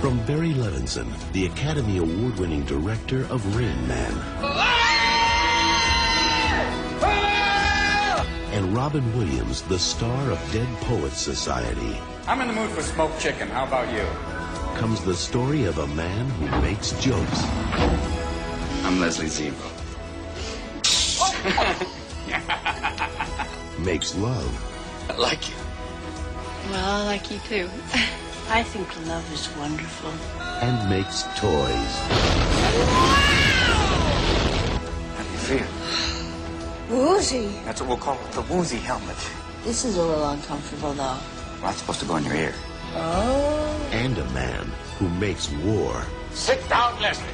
[0.00, 4.12] From Barry Levinson, the Academy Award winning director of Rain Man.
[8.54, 11.98] And Robin Williams, the star of Dead Poets Society.
[12.26, 13.48] I'm in the mood for smoked chicken.
[13.48, 14.06] How about you?
[14.80, 17.44] Comes the story of a man who makes jokes.
[18.84, 19.68] I'm Leslie Zevo.
[23.84, 25.10] makes love.
[25.10, 25.56] I like you.
[26.70, 27.68] Well, I like you too.
[28.52, 30.10] I think love is wonderful.
[30.60, 31.94] And makes toys.
[32.82, 33.20] Wow!
[35.16, 36.98] How do you feel?
[36.98, 37.46] Woozy.
[37.64, 39.16] That's what we'll call it, the woozy helmet.
[39.62, 41.02] This is a little uncomfortable, though.
[41.04, 42.54] Well, that's supposed to go in your ear.
[42.96, 43.88] Oh.
[43.92, 44.66] And a man
[44.98, 46.04] who makes war.
[46.32, 47.28] Sit down, Leslie.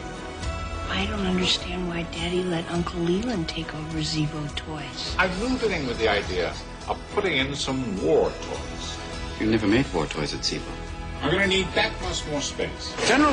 [0.90, 5.16] I don't understand why Daddy let Uncle Leland take over Zevo toys.
[5.18, 6.52] I'm moving with the idea
[6.88, 8.98] of putting in some war toys.
[9.40, 10.85] You never made war toys at Zevo.
[11.22, 12.94] I'm going to need that much more space.
[13.08, 13.32] General.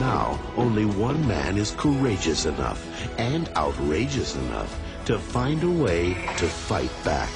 [0.00, 2.86] Now, only one man is courageous enough
[3.18, 7.30] and outrageous enough to find a way to fight back.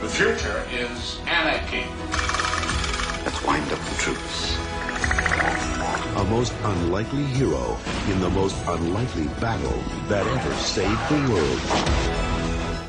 [0.00, 1.84] The future is anarchy.
[3.24, 4.56] Let's wind up the troops.
[6.16, 7.78] A most unlikely hero
[8.10, 12.03] in the most unlikely battle that ever saved the world.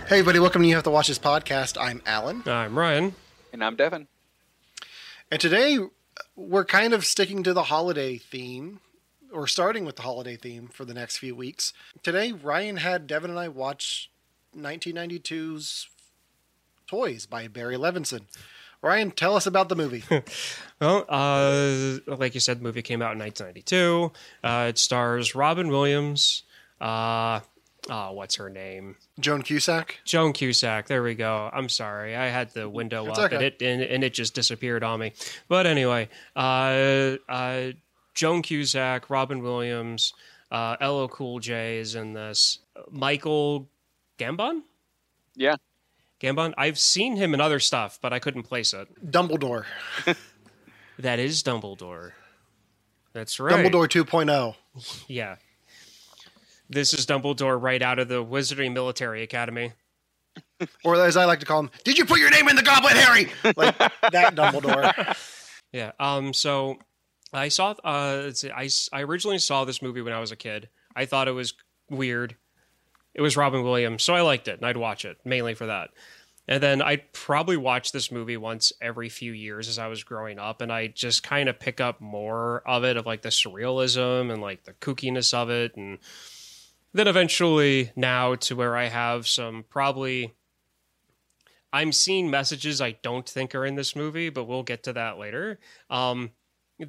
[0.08, 1.78] Hey, everybody, welcome to You Have to Watch This podcast.
[1.82, 2.44] I'm Alan.
[2.46, 3.16] I'm Ryan.
[3.52, 4.08] And I'm Devon.
[5.32, 5.80] And today
[6.36, 8.82] we're kind of sticking to the holiday theme,
[9.34, 11.74] or starting with the holiday theme for the next few weeks.
[12.04, 14.12] Today, Ryan had Devon and I watch
[14.56, 15.90] 1992's
[16.86, 18.22] Toys by Barry Levinson.
[18.84, 20.04] Ryan, tell us about the movie.
[20.82, 24.12] Well, uh, like you said, the movie came out in 1992.
[24.44, 26.44] Uh, it stars Robin Williams.
[26.82, 27.40] Uh,
[27.90, 28.96] oh, what's her name?
[29.20, 30.00] Joan Cusack.
[30.06, 30.88] Joan Cusack.
[30.88, 31.50] There we go.
[31.54, 34.84] I'm sorry, I had the window It's up and it and, and it just disappeared
[34.84, 35.14] on me.
[35.48, 37.72] But anyway, uh, uh,
[38.14, 40.14] Joan Cusack, Robin Williams,
[40.52, 42.60] uh, LL Cool J is in this.
[42.90, 43.70] Michael
[44.18, 44.62] Gambon.
[45.36, 45.56] Yeah.
[46.22, 46.54] Gambon.
[46.58, 48.88] I've seen him in other stuff, but I couldn't place it.
[49.12, 49.66] Dumbledore.
[51.00, 52.12] That is Dumbledore.
[53.14, 53.54] That's right.
[53.54, 54.04] Dumbledore oh.
[54.04, 54.56] 2.0.
[55.08, 55.36] Yeah.
[56.70, 59.74] This is Dumbledore right out of the Wizarding Military Academy.
[60.84, 62.94] Or as I like to call him, did you put your name in the goblet,
[62.94, 63.32] Harry?
[63.56, 65.18] Like that Dumbledore.
[65.72, 65.92] Yeah.
[66.00, 66.34] Um.
[66.34, 66.78] So
[67.34, 67.72] I saw.
[67.84, 68.32] Uh.
[68.56, 70.70] I I originally saw this movie when I was a kid.
[70.96, 71.54] I thought it was
[71.90, 72.38] weird.
[73.14, 75.90] It was Robin Williams, so I liked it, and I'd watch it mainly for that.
[76.48, 80.40] And then I'd probably watch this movie once every few years as I was growing
[80.40, 84.32] up, and I just kind of pick up more of it, of like the surrealism
[84.32, 85.98] and like the kookiness of it, and
[86.96, 90.34] then eventually now to where I have some probably
[91.74, 95.18] I'm seeing messages I don't think are in this movie, but we'll get to that
[95.18, 95.60] later.
[95.90, 96.32] Um,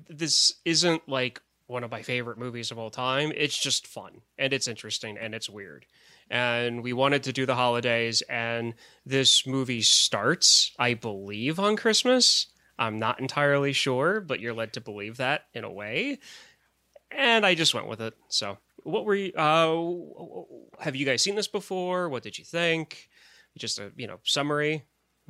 [0.09, 3.33] this isn't like one of my favorite movies of all time.
[3.35, 5.87] It's just fun and it's interesting and it's weird.
[6.31, 8.75] And we wanted to do the holidays, and
[9.05, 12.47] this movie starts, I believe, on Christmas.
[12.79, 16.19] I'm not entirely sure, but you're led to believe that in a way.
[17.13, 18.15] And I just went with it.
[18.29, 19.33] So, what were you?
[19.33, 22.09] Uh, have you guys seen this before?
[22.09, 23.09] What did you think?
[23.59, 24.85] Just a you know summary,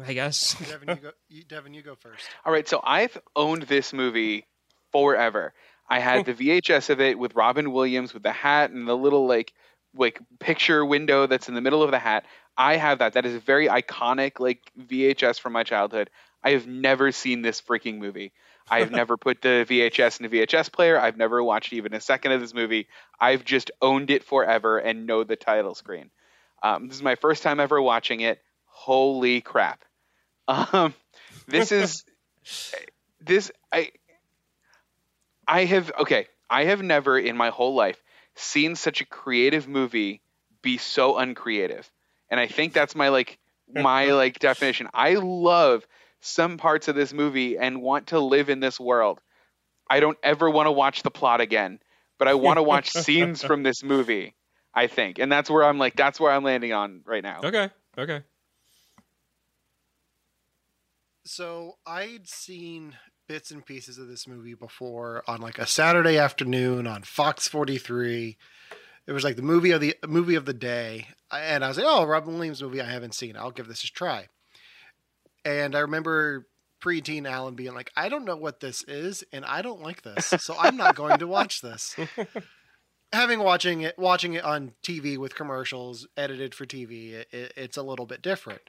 [0.05, 0.55] I guess.
[0.69, 2.25] Devon, you go, you, Devon, you go first.
[2.45, 4.47] All right, so I've owned this movie
[4.93, 5.55] forever.
[5.89, 9.27] I had the VHS of it with Robin Williams with the hat and the little
[9.27, 9.53] like
[9.95, 12.27] like picture window that's in the middle of the hat.
[12.59, 13.15] I have that.
[13.15, 16.11] That is a very iconic like VHS from my childhood.
[16.43, 18.33] I have never seen this freaking movie.
[18.69, 20.99] I have never put the VHS in a VHS player.
[20.99, 22.89] I've never watched even a second of this movie.
[23.21, 26.11] I've just owned it forever and know the title screen.
[26.63, 28.41] Um, this is my first time ever watching it.
[28.67, 29.85] Holy crap!
[30.49, 30.95] Um,
[31.49, 32.05] this is
[33.21, 33.91] this I
[35.47, 36.29] I have okay.
[36.49, 38.01] I have never in my whole life
[38.37, 40.23] seen such a creative movie
[40.63, 41.91] be so uncreative,
[42.31, 43.39] and I think that's my like
[43.69, 44.89] my like definition.
[44.95, 45.85] I love
[46.27, 49.21] some parts of this movie and want to live in this world.
[49.89, 51.79] I don't ever want to watch the plot again,
[52.19, 54.35] but I want to watch scenes from this movie.
[54.75, 57.41] I think, and that's where I'm like, that's where I'm landing on right now.
[57.45, 58.21] okay, okay.
[61.25, 62.95] So I'd seen
[63.27, 68.37] bits and pieces of this movie before on like a Saturday afternoon on Fox 43.
[69.07, 71.87] It was like the movie of the movie of the day, and I was like,
[71.89, 73.37] "Oh, Robin Williams movie I haven't seen.
[73.37, 74.29] I'll give this a try."
[75.47, 76.49] And I remember
[76.83, 80.27] preteen Alan being like, "I don't know what this is, and I don't like this,
[80.39, 81.95] so I'm not going to watch this."
[83.13, 87.83] Having watching it, watching it on TV with commercials edited for TV, it, it's a
[87.85, 88.63] little bit different.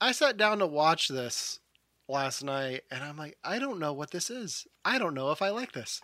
[0.00, 1.60] I sat down to watch this
[2.08, 4.66] last night, and I'm like, I don't know what this is.
[4.82, 6.00] I don't know if I like this.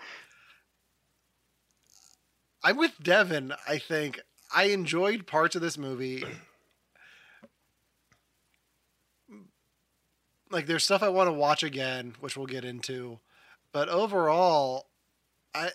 [2.63, 3.55] I'm with Devon.
[3.67, 4.21] I think
[4.55, 6.23] I enjoyed parts of this movie.
[10.51, 13.19] Like, there's stuff I want to watch again, which we'll get into,
[13.73, 14.87] but overall,
[15.55, 15.71] I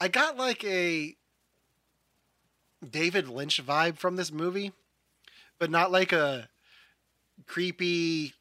[0.00, 1.16] I got like a
[2.88, 4.72] David Lynch vibe from this movie,
[5.58, 6.48] but not like a
[7.46, 8.34] creepy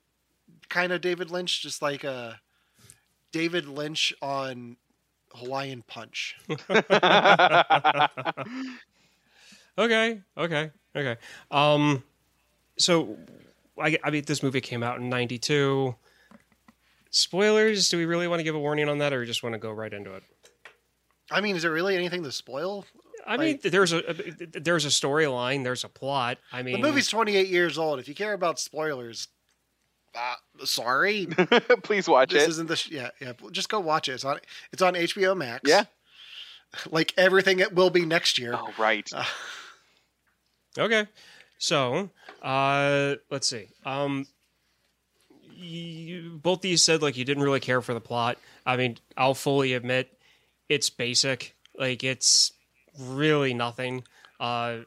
[0.69, 2.41] kind of David Lynch, just like a
[3.31, 4.77] David Lynch on
[5.33, 6.35] Hawaiian Punch.
[9.79, 11.15] Okay, okay, okay.
[11.51, 12.03] Um,
[12.77, 13.17] so
[13.79, 15.95] I, I mean, this movie came out in '92.
[17.11, 17.89] Spoilers?
[17.89, 19.71] Do we really want to give a warning on that, or just want to go
[19.71, 20.23] right into it?
[21.31, 22.85] I mean, is there really anything to spoil?
[23.25, 24.01] I mean, there's a
[24.53, 26.37] there's a storyline, there's a plot.
[26.51, 27.99] I mean, The movie's 28 years old.
[27.99, 29.27] If you care about spoilers,
[30.15, 30.35] uh,
[30.65, 31.27] sorry,
[31.83, 32.49] Please watch this it.
[32.49, 33.33] isn't the sh- yeah yeah.
[33.51, 34.13] Just go watch it.
[34.13, 34.39] It's on
[34.71, 35.69] it's on HBO Max.
[35.69, 35.83] Yeah.
[36.91, 38.53] like everything it will be next year.
[38.55, 39.07] Oh right.
[40.77, 41.05] Okay.
[41.59, 42.09] So,
[42.41, 43.67] uh, let's see.
[43.85, 44.25] Um,
[45.53, 48.37] you, both said like you didn't really care for the plot.
[48.65, 50.17] I mean, I'll fully admit
[50.69, 51.55] it's basic.
[51.77, 52.53] Like it's
[52.97, 54.03] really nothing.
[54.39, 54.79] Uh,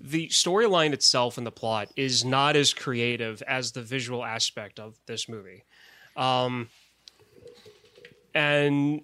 [0.00, 4.98] the storyline itself and the plot is not as creative as the visual aspect of
[5.06, 5.64] this movie.
[6.16, 6.68] Um,
[8.34, 9.02] and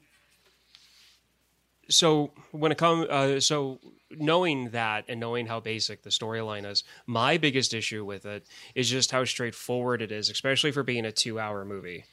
[1.89, 3.79] so when it comes, uh, so
[4.19, 8.45] knowing that and knowing how basic the storyline is, my biggest issue with it
[8.75, 12.05] is just how straightforward it is, especially for being a two-hour movie.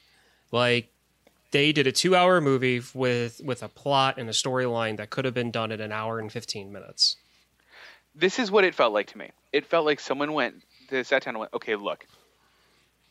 [0.52, 0.88] Like
[1.50, 5.34] they did a two-hour movie with with a plot and a storyline that could have
[5.34, 7.16] been done in an hour and fifteen minutes.
[8.14, 9.30] this is what it felt like to me.
[9.52, 12.06] It felt like someone went, they sat down and went, okay, look,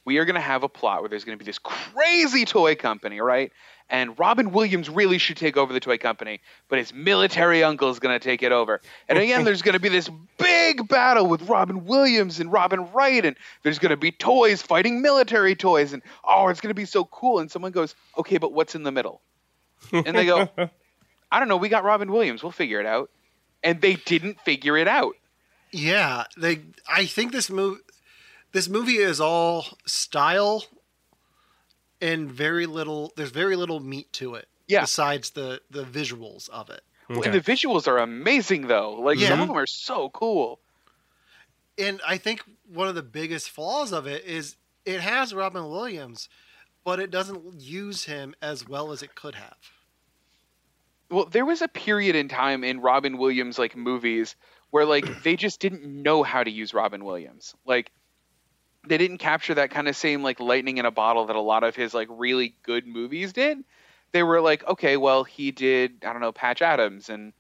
[0.10, 2.74] we are going to have a plot where there's going to be this crazy toy
[2.74, 3.52] company, right?
[3.92, 8.00] And Robin Williams really should take over the toy company, but his military uncle is
[8.00, 8.82] going to take it over.
[9.08, 10.10] And again, there's going to be this
[10.40, 15.04] big battle with Robin Williams and Robin Wright, and there's going to be toys fighting
[15.04, 17.38] military toys, and oh, it's going to be so cool.
[17.38, 19.22] And someone goes, okay, but what's in the middle?
[19.92, 20.50] And they go,
[21.32, 23.12] I don't know, we got Robin Williams, we'll figure it out.
[23.64, 25.14] And they didn't figure it out.
[25.72, 26.62] Yeah, they.
[26.88, 27.82] I think this movie,
[28.52, 30.66] this movie is all style,
[32.02, 33.14] and very little.
[33.16, 34.48] There's very little meat to it.
[34.68, 34.82] Yeah.
[34.82, 38.94] Besides the the visuals of it, And the visuals are amazing, though.
[38.94, 39.30] Like Yeah.
[39.30, 40.60] some of them are so cool.
[41.78, 46.28] and I think one of the biggest flaws of it is it has Robin Williams,
[46.84, 49.58] but it doesn't use him as well as it could have.
[51.10, 54.36] Well, there was a period in time in Robin Williams like movies
[54.70, 57.56] where like they just didn't know how to use Robin Williams.
[57.66, 57.92] Like
[58.90, 61.64] they didn't capture that kind of same like lightning in a bottle that a lot
[61.64, 63.60] of his like really good movies did.
[64.12, 67.32] They were like, okay, well, he did I don't know Patch Adams and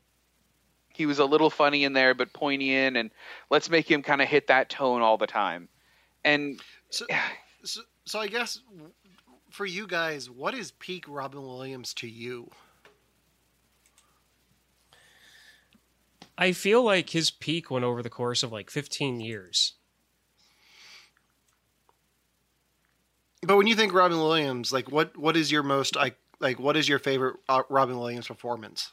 [0.93, 3.09] he was a little funny in there but poignant and
[3.49, 5.67] let's make him kind of hit that tone all the time.
[6.23, 6.61] And
[6.91, 7.07] So,
[7.63, 8.59] so, so I guess
[9.49, 12.51] for you guys, what is peak Robin Williams to you?
[16.37, 19.73] I feel like his peak went over the course of like 15 years.
[23.41, 26.75] But when you think Robin Williams, like what what is your most like like what
[26.75, 28.91] is your favorite uh, Robin Williams performance?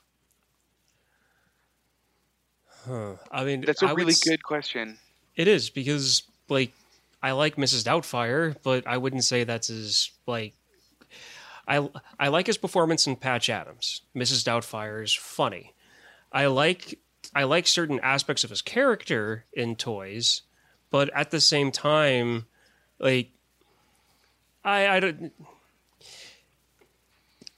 [2.87, 3.15] Huh.
[3.31, 4.99] I mean, that's a I really s- good question.
[5.35, 6.73] It is because like
[7.23, 7.85] I like Mrs.
[7.85, 10.55] Doubtfire, but I wouldn't say that's his like.
[11.69, 11.89] I
[12.21, 14.03] I like his performance in Patch Adams.
[14.15, 14.45] Mrs.
[14.45, 15.75] Doubtfire is funny.
[16.31, 17.01] I like
[17.35, 20.43] I like certain aspects of his character in Toys,
[20.91, 22.47] but at the same time,
[23.01, 23.31] like
[24.67, 25.33] I I don't.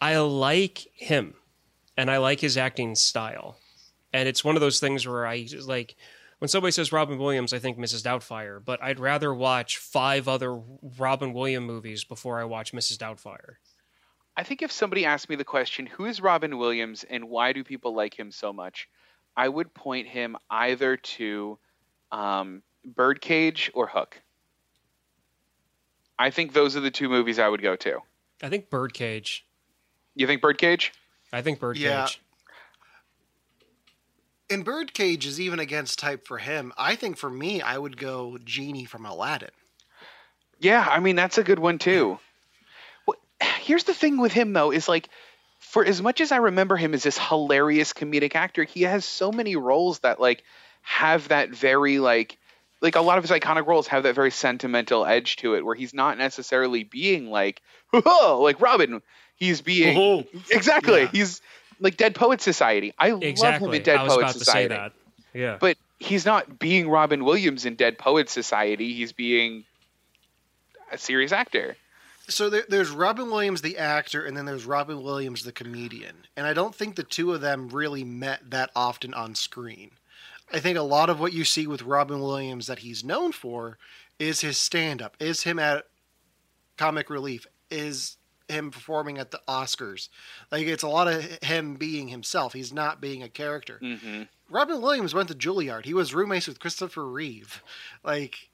[0.00, 1.34] I like him,
[1.96, 3.56] and I like his acting style,
[4.12, 5.96] and it's one of those things where I like
[6.38, 8.02] when somebody says Robin Williams, I think Mrs.
[8.02, 10.60] Doubtfire, but I'd rather watch five other
[10.98, 12.98] Robin Williams movies before I watch Mrs.
[12.98, 13.54] Doubtfire.
[14.36, 17.64] I think if somebody asked me the question, who is Robin Williams and why do
[17.64, 18.88] people like him so much,
[19.36, 21.58] I would point him either to
[22.12, 24.20] um, Birdcage or Hook.
[26.18, 28.00] I think those are the two movies I would go to.
[28.42, 29.44] I think Birdcage.
[30.14, 30.92] You think Birdcage?
[31.32, 31.84] I think Birdcage.
[31.84, 32.08] Yeah.
[34.50, 36.72] And Birdcage is even against type for him.
[36.76, 39.50] I think for me, I would go Genie from Aladdin.
[40.58, 42.18] Yeah, I mean that's a good one too.
[43.06, 43.16] Well,
[43.60, 45.08] here's the thing with him though is like
[45.60, 49.30] for as much as I remember him as this hilarious comedic actor, he has so
[49.30, 50.42] many roles that like
[50.82, 52.38] have that very like
[52.80, 55.75] like a lot of his iconic roles have that very sentimental edge to it, where
[55.75, 57.61] he's not necessarily being like,
[57.92, 59.02] "Oh, like Robin."
[59.37, 61.02] He's being Oh, exactly.
[61.02, 61.08] Yeah.
[61.12, 61.40] He's
[61.78, 62.92] like Dead Poet Society.
[62.99, 64.68] I love him in Dead I was Poet about Society.
[64.68, 64.92] to say that.
[65.32, 65.58] Yeah.
[65.61, 68.94] But he's not being Robin Williams in Dead Poet Society.
[68.94, 69.64] He's being
[70.90, 71.76] a serious actor.
[72.28, 76.26] So there, there's Robin Williams, the actor, and then there's Robin Williams, the comedian.
[76.37, 79.92] And I don't think the two of them really met that often on screen.
[80.52, 83.78] I think a lot of what you see with Robin Williams that he's known for
[84.18, 85.84] is his stand up, is him at
[86.76, 88.16] Comic Relief, is
[88.48, 90.08] him performing at the Oscars.
[90.50, 92.54] Like it's a lot of him being himself.
[92.54, 93.78] He's not being a character.
[93.80, 95.84] hmm Robin Williams went to Juilliard.
[95.84, 97.62] He was roommates with Christopher Reeve.
[98.02, 98.48] Like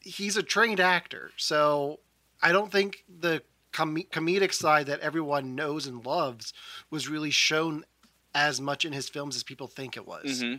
[0.00, 1.30] he's a trained actor.
[1.36, 2.00] So
[2.42, 6.52] I don't think the com- comedic side that everyone knows and loves
[6.90, 7.84] was really shown
[8.34, 10.40] as much in his films as people think it was.
[10.42, 10.54] hmm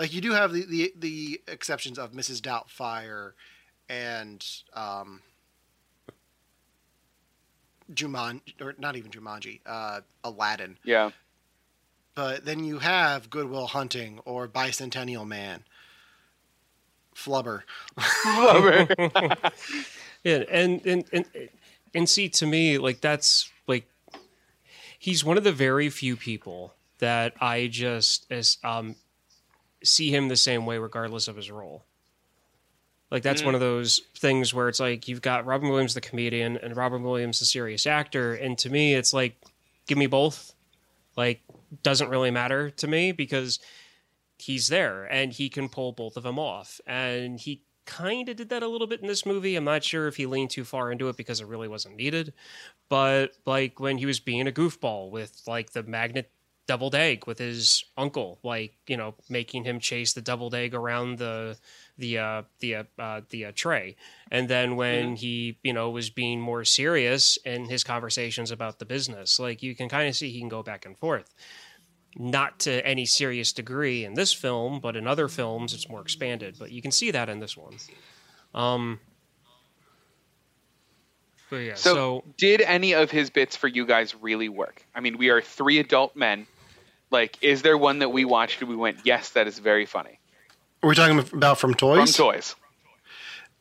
[0.00, 2.40] Like you do have the the, the exceptions of Mrs.
[2.40, 3.32] Doubtfire
[3.86, 4.42] and
[4.72, 5.20] um
[7.92, 10.78] Jumanji or not even Jumanji, uh Aladdin.
[10.84, 11.10] Yeah.
[12.14, 15.64] But then you have Good Will Hunting or Bicentennial Man.
[17.14, 17.62] Flubber.
[20.22, 21.24] Yeah, and and and
[21.94, 23.88] and see to me like that's like
[24.98, 28.96] he's one of the very few people that I just as um
[29.82, 31.84] see him the same way regardless of his role.
[33.10, 33.56] Like that's one hmm.
[33.56, 37.40] of those things where it's like you've got Robin Williams the comedian and Robin Williams
[37.40, 39.36] the serious actor and to me it's like
[39.86, 40.54] give me both.
[41.16, 41.40] Like
[41.82, 43.58] doesn't really matter to me because
[44.38, 48.48] he's there and he can pull both of them off and he kind of did
[48.50, 50.92] that a little bit in this movie i'm not sure if he leaned too far
[50.92, 52.32] into it because it really wasn't needed
[52.88, 56.30] but like when he was being a goofball with like the magnet
[56.70, 61.18] deviled egg with his uncle like you know making him chase the deviled egg around
[61.18, 61.58] the
[61.98, 63.96] the uh the uh, uh the uh, tray
[64.30, 68.84] and then when he you know was being more serious in his conversations about the
[68.84, 71.34] business like you can kind of see he can go back and forth
[72.16, 76.56] not to any serious degree in this film, but in other films it's more expanded.
[76.58, 77.76] But you can see that in this one.
[78.52, 78.98] Um,
[81.50, 84.84] but yeah, So, so, did any of his bits for you guys really work?
[84.94, 86.46] I mean, we are three adult men.
[87.10, 90.18] Like, is there one that we watched and we went, yes, that is very funny?
[90.82, 92.16] We're talking about from toys.
[92.16, 92.56] From toys?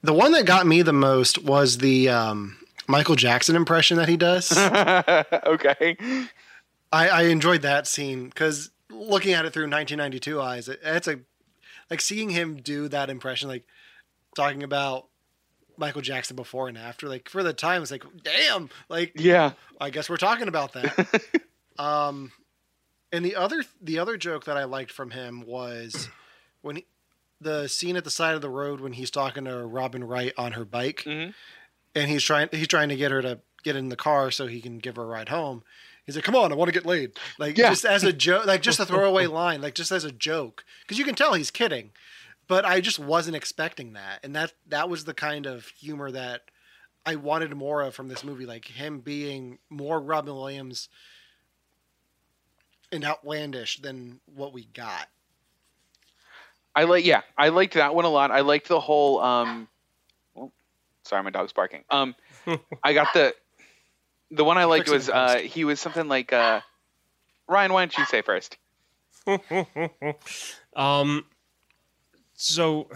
[0.02, 4.18] The one that got me the most was the um, Michael Jackson impression that he
[4.18, 4.56] does.
[5.46, 5.98] okay.
[6.92, 11.20] I, I enjoyed that scene because looking at it through 1992 eyes, it, it's a
[11.90, 13.66] like seeing him do that impression, like
[14.36, 15.08] talking about
[15.78, 17.08] Michael Jackson before and after.
[17.08, 19.54] Like for the time, it's like, damn, like Yeah.
[19.82, 21.22] I guess we're talking about that.
[21.80, 22.32] um,
[23.12, 26.10] and the other the other joke that I liked from him was
[26.62, 26.86] when he,
[27.42, 30.54] the scene at the side of the road when he's talking to Robin Wright on
[30.54, 31.34] her bike, Mhm.
[31.96, 34.62] and he's trying he's trying to get her to get in the car so he
[34.62, 35.64] can give her a ride home.
[36.06, 37.70] He's like, "Come on, I want to get laid." Like Yeah.
[37.70, 40.98] just as a joke, like just a throwaway line, like just as a joke, because
[40.98, 41.92] you can tell he's kidding.
[42.48, 46.42] But I just wasn't expecting that, and that that was the kind of humor that
[47.06, 50.90] I wanted more of from this movie, like him being more Robin Williams
[52.92, 55.08] and outlandish than what we got.
[56.76, 58.32] I like yeah, I liked that one a lot.
[58.32, 59.68] I liked the whole um
[60.36, 60.52] well,
[61.04, 61.84] sorry, my dog's barking.
[61.90, 62.16] Um
[62.84, 63.34] I got the
[64.32, 66.62] the one I liked was uh he was something like uh
[67.50, 68.58] Ryan, why don't you say first?
[70.76, 71.26] um,
[72.36, 72.90] so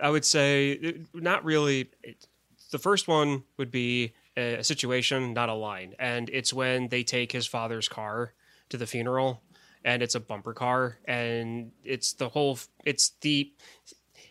[0.00, 1.90] I would say not really.
[2.02, 2.26] It,
[2.70, 7.32] the first one would be a, situation, not a line, and it's when they take
[7.32, 8.32] his father's car
[8.70, 9.42] to the funeral,
[9.84, 12.58] and it's a bumper car, and it's the whole.
[12.84, 13.52] It's the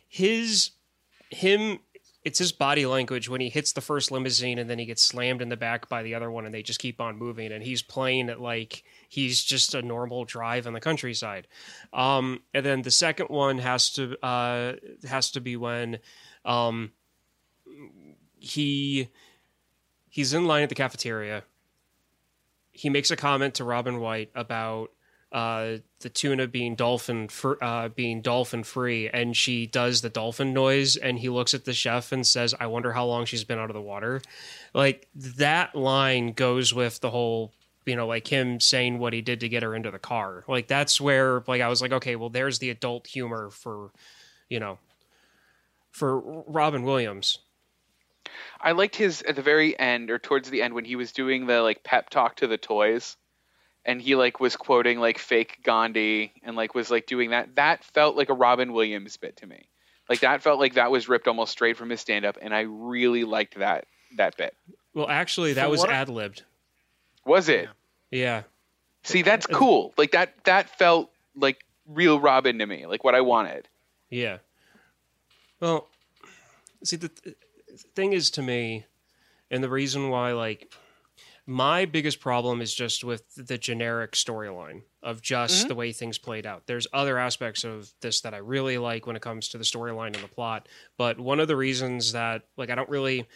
[0.07, 0.71] his
[1.29, 1.79] him
[2.25, 5.41] it's his body language when he hits the first limousine and then he gets slammed
[5.41, 7.81] in the back by the other one and they just keep on moving and he's
[7.81, 11.47] playing it like he's just a normal drive in the countryside
[11.93, 14.73] um, and then the second one has to uh,
[15.07, 15.99] has to be when
[16.43, 16.91] um,
[18.37, 19.07] he
[20.09, 21.43] he's in line at the cafeteria
[22.79, 24.91] he makes a comment to Robin Wright about
[25.31, 30.53] uh, the tuna being dolphin fr- uh, being dolphin free, and she does the dolphin
[30.53, 33.59] noise, and he looks at the chef and says, "I wonder how long she's been
[33.59, 34.21] out of the water."
[34.73, 37.51] Like that line goes with the whole,
[37.85, 40.45] you know, like him saying what he did to get her into the car.
[40.47, 43.91] Like that's where, like, I was like, okay, well, there's the adult humor for,
[44.47, 44.79] you know,
[45.91, 47.39] for Robin Williams.
[48.61, 51.47] I liked his at the very end or towards the end when he was doing
[51.47, 53.15] the like pep talk to the toys
[53.85, 57.55] and he like was quoting like fake Gandhi and like was like doing that.
[57.55, 59.69] That felt like a Robin Williams bit to me.
[60.09, 62.61] Like that felt like that was ripped almost straight from his stand up, and I
[62.61, 63.85] really liked that
[64.17, 64.55] that bit.
[64.93, 66.43] Well, actually, that For was ad libbed.
[67.25, 67.69] Was it?
[68.09, 68.43] Yeah.
[69.03, 69.93] See, that's cool.
[69.97, 73.67] Like that that felt like real Robin to me, like what I wanted.
[74.09, 74.37] Yeah.
[75.59, 75.87] Well,
[76.83, 77.35] see, the th-
[77.95, 78.86] thing is to me,
[79.51, 80.71] and the reason why, like,
[81.45, 85.67] my biggest problem is just with the generic storyline of just mm-hmm.
[85.69, 86.67] the way things played out.
[86.67, 90.13] There's other aspects of this that I really like when it comes to the storyline
[90.13, 93.27] and the plot, but one of the reasons that, like, I don't really.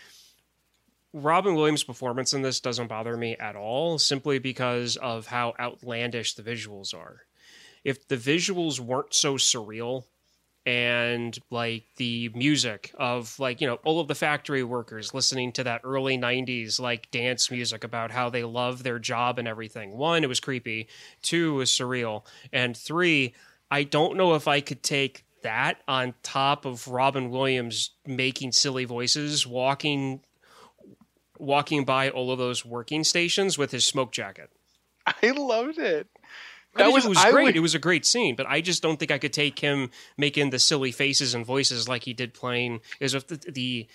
[1.16, 6.34] Robin Williams' performance in this doesn't bother me at all, simply because of how outlandish
[6.34, 7.22] the visuals are.
[7.84, 10.06] If the visuals weren't so surreal,
[10.65, 15.63] and like the music of like you know all of the factory workers listening to
[15.63, 19.98] that early 90s like dance music about how they love their job and everything.
[19.98, 20.88] One it was creepy.
[21.22, 22.25] Two it was surreal.
[22.51, 23.34] And three
[23.72, 28.86] i don't know if i could take that on top of robin williams making silly
[28.86, 30.22] voices walking
[31.43, 34.50] walking by all of those working stations with his smoke jacket.
[35.05, 36.08] I loved it.
[36.75, 37.44] I That mean, was, it was I great.
[37.46, 39.92] would- It was a great scene, but I just don't think I could take him
[40.18, 43.88] making the silly faces and voices like he did playing is with the, the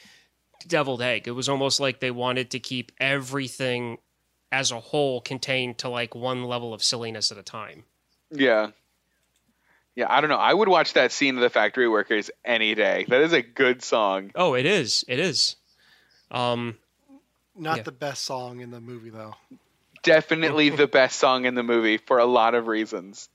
[0.66, 1.26] deviled egg.
[1.26, 3.98] It was almost like they wanted to keep everything
[4.52, 7.84] as a whole contained to like one level of silliness at a time.
[8.30, 8.68] Yeah.
[9.96, 10.36] Yeah, I don't know.
[10.36, 13.04] I would watch that scene of the factory workers any day.
[13.08, 14.30] That is a good song.
[14.36, 15.04] Oh, it is.
[15.08, 15.56] It is.
[16.30, 16.78] Um,
[17.56, 17.82] Not Yeah.
[17.82, 19.34] the best song in the movie though.
[20.08, 23.28] Definitely the best song in the movie for a lot of reasons.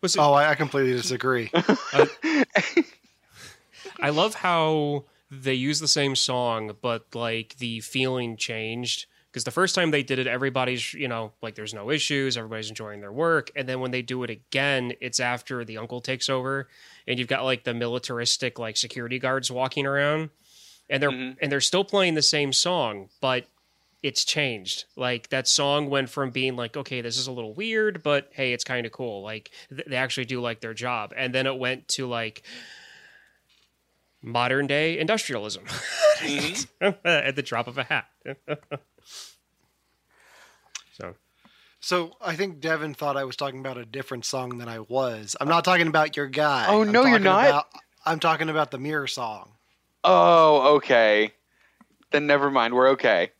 [0.00, 1.50] was it, Oh, I, I completely disagree.
[4.00, 9.06] I love how they use the same song, but like the feeling changed.
[9.30, 12.68] Because the first time they did it, everybody's, you know, like there's no issues, everybody's
[12.68, 13.50] enjoying their work.
[13.56, 16.68] And then when they do it again, it's after the uncle takes over
[17.08, 20.30] and you've got like the militaristic, like security guards walking around
[20.88, 21.36] and they're, Mhm.
[21.42, 23.46] and they're still playing the same song, but
[24.04, 24.84] it's changed.
[24.96, 28.52] Like that song went from being like, okay, this is a little weird, but hey,
[28.52, 29.22] it's kind of cool.
[29.22, 31.14] Like th- they actually do like their job.
[31.16, 32.42] And then it went to like,
[34.24, 36.90] modern day industrialism mm-hmm.
[37.04, 38.06] at the drop of a hat.
[40.92, 41.14] so,
[41.80, 45.36] So I think Devon thought I was talking about a different song than I was.
[45.40, 46.66] I'm not talking about your guy.
[46.68, 47.48] Oh, I'm no, you're not?
[47.48, 47.68] about-
[48.06, 49.52] I'm talking about the mirror song.
[50.02, 51.32] Oh, okay.
[52.10, 52.74] Then never mind.
[52.74, 53.30] We're okay.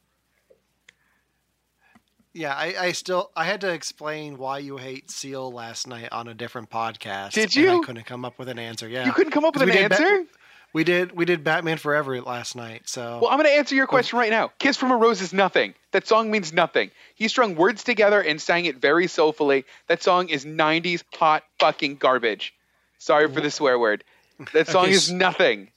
[2.35, 6.27] Yeah, I, I still I had to explain why you hate Seal last night on
[6.29, 7.31] a different podcast.
[7.33, 7.81] Did and you?
[7.83, 8.89] I couldn't come up with an answer.
[8.89, 10.25] Yeah, You couldn't come up with an we did Ba- answer?
[10.73, 12.89] we did we did Batman Forever last night.
[12.89, 13.89] So Well, I'm going to answer your oh.
[13.89, 14.51] question right now.
[14.59, 15.75] Kiss from a Rose is nothing.
[15.93, 16.91] That song means nothing.
[17.15, 19.65] He strung words together and sang it very soulfully.
[19.87, 22.53] That song is 90s hot fucking garbage.
[22.99, 24.03] Sorry for the swear word.
[24.53, 25.69] That song Okay, is nothing.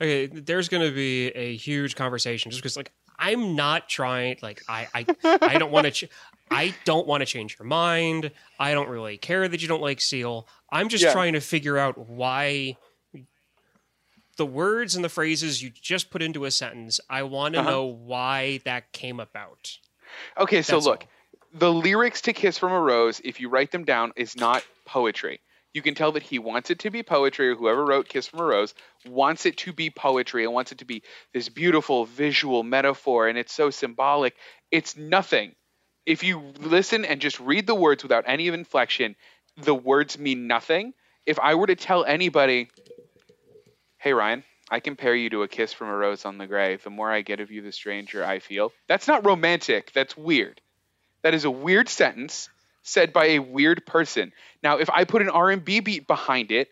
[0.00, 4.38] okay, there's going to be a huge conversation just because, like, I'm not trying.
[4.42, 5.06] Like, I, I,
[5.42, 5.90] I don't want to.
[5.90, 6.10] Ch-
[6.50, 8.30] I don't want to change your mind.
[8.58, 10.46] I don't really care that you don't like Seal.
[10.70, 11.12] I'm just Yeah.
[11.12, 12.76] trying to figure out why
[14.36, 17.00] the words and the phrases you just put into a sentence.
[17.10, 17.70] I want to Uh-huh.
[17.70, 19.76] know why that came about.
[20.38, 21.08] Okay, so look, all.
[21.58, 25.40] the lyrics to Kiss from a Rose, if you write them down, is not poetry.
[25.74, 28.40] You can tell that he wants it to be poetry, or whoever wrote Kiss from
[28.40, 28.74] a Rose
[29.06, 31.02] wants it to be poetry and wants it to be
[31.34, 34.34] this beautiful visual metaphor, and it's so symbolic.
[34.70, 35.54] It's nothing.
[36.06, 39.14] If you listen and just read the words without any inflection,
[39.58, 40.94] the words mean nothing.
[41.26, 42.70] If I were to tell anybody,
[43.98, 46.82] hey, Ryan, I compare you to a kiss from a rose on the grave.
[46.82, 48.72] The more I get of you, the stranger I feel.
[48.86, 49.92] That's not romantic.
[49.92, 50.60] That's weird.
[51.22, 52.48] That is a weird sentence
[52.88, 54.32] said by a weird person.
[54.62, 56.68] Now, if I put an R&B beat behind it,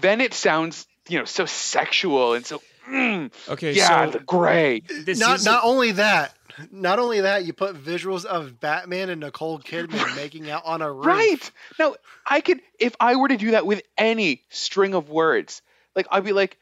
[0.00, 4.86] then it sounds, you know, so sexual and so, mm, Okay, yeah, so great.
[4.88, 6.34] this not is not only that,
[6.70, 10.92] not only that, you put visuals of Batman and Nicole Kidman making out on a
[10.92, 11.06] roof.
[11.06, 11.50] Right.
[11.78, 15.62] Now, I could, if I were to do that with any string of words,
[15.94, 16.58] like I'd be like,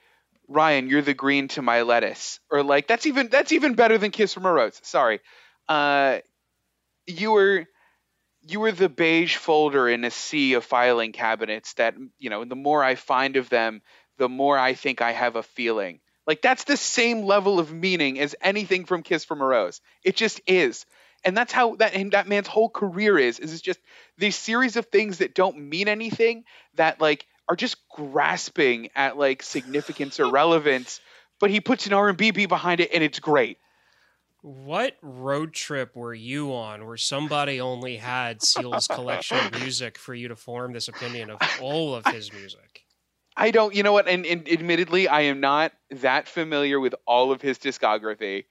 [0.49, 4.11] Ryan, you're the green to my lettuce, or like that's even that's even better than
[4.11, 4.79] Kiss from a Rose.
[4.83, 5.21] Sorry,
[5.69, 6.19] uh,
[7.07, 7.67] you were
[8.47, 12.45] you were the beige folder in a sea of filing cabinets that you know.
[12.45, 13.83] The more I find of them,
[14.19, 16.01] the more I think I have a feeling.
[16.27, 19.81] Like that's the same level of meaning as anything from Kiss from a Rose.
[20.03, 20.87] It just is.
[21.25, 23.39] And that's how that and that man's whole career is.
[23.39, 23.81] Is it's just
[24.19, 29.43] these series of things that don't mean anything that like are just grasping at like
[29.43, 31.01] significance or relevance,
[31.41, 33.59] but he puts an R&B behind it and it's great.
[34.45, 40.13] What road trip were you on where somebody only had Seal's collection of music for
[40.13, 42.85] you to form this opinion of all of his music?
[43.35, 44.07] I don't, you know what?
[44.07, 48.45] And, and admittedly, I am not that familiar with all of his discography.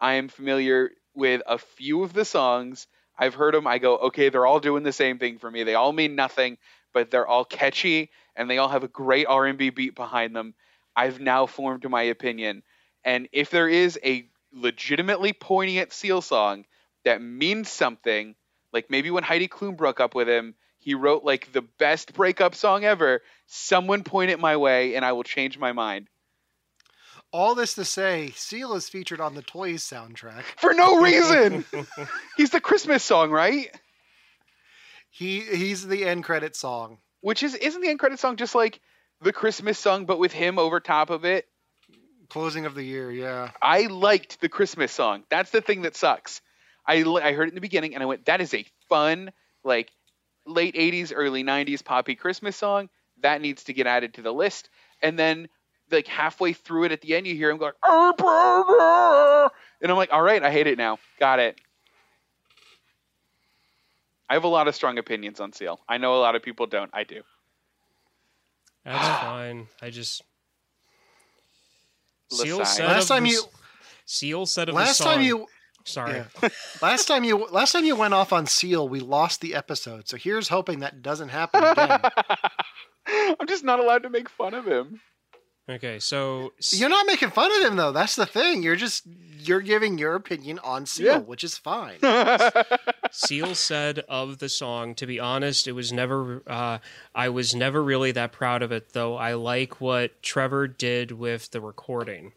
[0.00, 2.86] I am familiar with a few of the songs.
[3.18, 3.66] I've heard them.
[3.66, 5.64] I go, okay, they're all doing the same thing for me.
[5.64, 6.58] They all mean nothing,
[6.94, 10.54] but they're all catchy and they all have a great R&B beat behind them.
[10.94, 12.62] I've now formed my opinion.
[13.04, 16.64] And if there is a legitimately poignant Seal song
[17.04, 18.34] that means something,
[18.72, 22.54] like maybe when Heidi Klum broke up with him, he wrote like the best breakup
[22.54, 23.22] song ever.
[23.46, 26.08] Someone point it my way, and I will change my mind.
[27.32, 30.42] All this to say, Seal is featured on the Toys soundtrack.
[30.56, 31.64] For no reason.
[32.36, 33.70] He's the Christmas song, right?
[35.10, 36.98] He he's the end credit song.
[37.20, 38.80] Which is isn't the end credit song just like
[39.20, 41.46] the Christmas song, but with him over top of it?
[42.30, 43.50] Closing of the year, yeah.
[43.60, 45.24] I liked the Christmas song.
[45.28, 46.40] That's the thing that sucks.
[46.86, 49.32] I, I heard it in the beginning and I went, that is a fun,
[49.64, 49.90] like
[50.46, 52.88] late 80s, early 90s poppy Christmas song.
[53.22, 54.70] That needs to get added to the list.
[55.02, 55.48] And then,
[55.90, 57.72] like halfway through it at the end, you hear him going,
[59.82, 60.98] and I'm like, all right, I hate it now.
[61.18, 61.60] Got it.
[64.28, 65.80] I have a lot of strong opinions on Seal.
[65.88, 66.90] I know a lot of people don't.
[66.94, 67.22] I do.
[68.84, 69.66] That's fine.
[69.82, 70.22] I just
[72.30, 73.42] Seal said Last of time the you
[74.06, 75.14] Seal said of last the song.
[75.14, 75.46] time you
[75.84, 76.22] Sorry.
[76.42, 76.48] yeah.
[76.82, 80.08] last time you last time you went off on Seal, we lost the episode.
[80.08, 82.00] So here's hoping that doesn't happen again.
[83.40, 85.00] I'm just not allowed to make fun of him.
[85.70, 87.92] Okay, so You're not making fun of him though.
[87.92, 88.62] That's the thing.
[88.62, 89.04] You're just
[89.38, 91.18] you're giving your opinion on Seal, Yeah.
[91.18, 91.98] which is fine.
[93.12, 96.78] Seal said of the song, to be honest, it was never, uh,
[97.14, 101.50] I was never really that proud of it, though I like what Trevor did with
[101.52, 102.32] the recording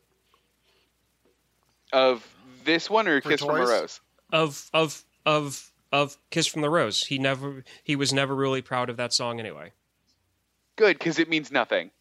[1.92, 2.26] of
[2.64, 4.00] this one or For Kiss from a Rose?
[4.32, 7.04] of, of, of, of Kiss from the Rose.
[7.08, 9.74] He never, he was never really proud of that song anyway.
[10.78, 11.92] Good, because it means nothing.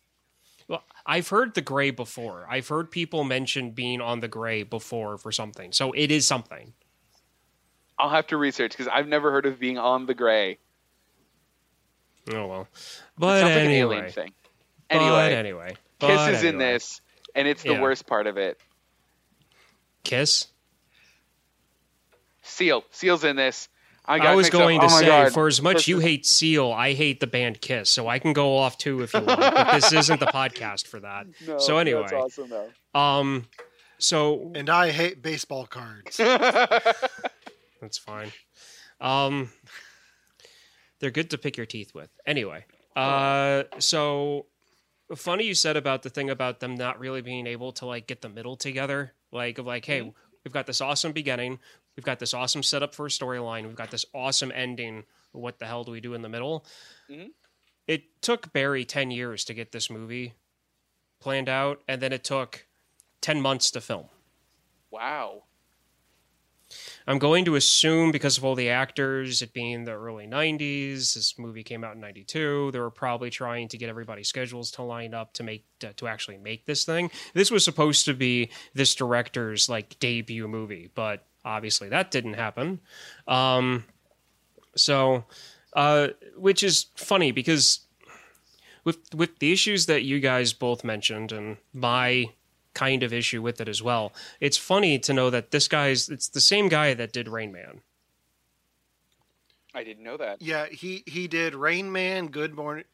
[1.04, 2.46] I've heard the gray before.
[2.50, 5.72] I've heard people mention being on the gray before for something.
[5.72, 6.74] So it is something.
[7.98, 10.58] I'll have to research because I've never heard of being on the gray.
[12.32, 12.68] Oh well.
[13.18, 13.96] But like an anyway.
[13.96, 14.32] alien thing.
[14.88, 15.68] But Anyway, anyway.
[16.00, 17.00] Kiss But is in this,
[17.34, 17.80] and it's the Yeah.
[17.80, 18.60] worst part of it.
[20.04, 20.48] Kiss?
[22.42, 23.68] Seal, Seal's in this.
[24.04, 24.60] I, I, was mixed up.
[24.60, 25.32] going to Oh say, God.
[25.32, 28.32] for as much First- you hate Seal, I hate the band Kiss, so I can
[28.32, 29.38] go off too if you want.
[29.40, 31.26] but this isn't the podcast for that.
[31.46, 32.98] No, so anyway, that's awesome though.
[33.00, 33.46] um,
[33.98, 36.16] so and I hate baseball cards.
[36.16, 38.32] that's fine.
[39.00, 39.50] Um,
[41.00, 42.10] they're good to pick your teeth with.
[42.26, 42.64] Anyway,
[42.96, 44.46] uh, so
[45.16, 48.20] funny you said about the thing about them not really being able to like get
[48.22, 49.12] the middle together.
[49.30, 50.02] Like of like, hey,
[50.44, 51.58] we've got this awesome beginning,
[51.96, 55.04] we've got this awesome setup for a storyline, we've got this awesome ending.
[55.32, 56.66] What the hell do we do in the middle?
[57.10, 57.30] Mhm.
[57.86, 60.34] It took Barry ten years to get this movie
[61.20, 62.66] planned out, and then it took
[63.20, 64.08] ten months to film.
[64.90, 65.44] Wow.
[67.06, 71.38] I'm going to assume because of all the actors, it being the early 90s, this
[71.38, 75.14] movie came out in 92, they were probably trying to get everybody's schedules to line
[75.14, 77.10] up to make to, to actually make this thing.
[77.34, 82.80] This was supposed to be this director's like debut movie, but obviously that didn't happen.
[83.26, 83.84] Um
[84.76, 85.24] so
[85.74, 87.80] uh which is funny because
[88.84, 92.26] with with the issues that you guys both mentioned and my
[92.74, 94.12] kind of issue with it as well.
[94.40, 97.82] It's funny to know that this guy's it's the same guy that did Rain Man.
[99.74, 100.42] I didn't know that.
[100.42, 102.84] yeah, he he did Rain Man, Good Morning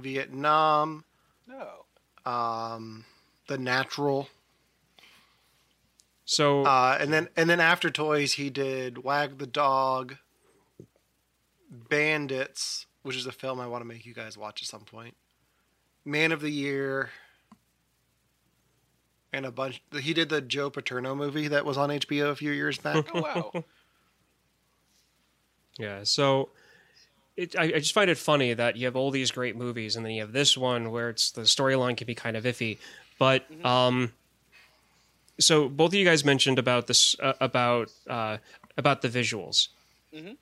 [0.00, 1.04] Vietnam,
[1.46, 1.84] No.
[2.30, 3.04] um,
[3.46, 4.28] The Natural,
[6.26, 10.16] So uh, and then and then after Toys he did Wag the Dog,
[11.70, 15.14] Bandits, which is a film I want to make you guys watch at some point.
[16.04, 17.10] Man of the Year.
[19.32, 19.82] And a bunch.
[20.00, 23.06] He did the Joe Paterno movie that was on HBO a few years back.
[23.14, 23.64] Oh wow.
[25.78, 26.48] yeah, so
[27.36, 30.04] it, I, I just find it funny that you have all these great movies and
[30.04, 32.78] then you have this one where it's the storyline can be kind of iffy.
[33.18, 34.12] But um,
[35.38, 38.38] so both of you guys mentioned about this uh, about uh,
[38.76, 39.68] about the visuals.
[40.14, 40.36] Mhm.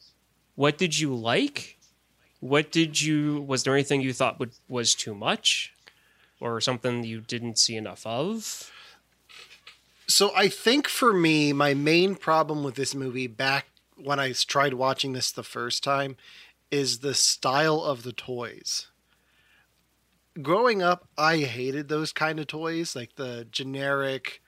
[0.54, 1.78] What did you like?
[2.40, 3.40] What did you?
[3.42, 5.72] Was there anything you thought would, was too much,
[6.40, 8.70] or something you didn't see enough of?
[10.07, 14.74] So I think for me, my main problem with this movie back when I tried
[14.74, 16.16] watching this the first time
[16.70, 18.88] is the style of the toys.
[20.42, 24.42] Growing up, I hated those kind of toys, like the generic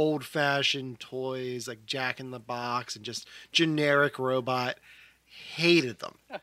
[0.00, 4.78] old fashioned toys like Jack in the Box and just generic robot.
[5.26, 6.14] Hated them.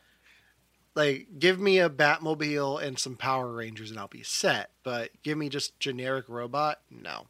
[0.96, 4.70] like, give me a Batmobile and some Power Rangers and I'll be set.
[4.84, 7.26] But give me just generic robot, no,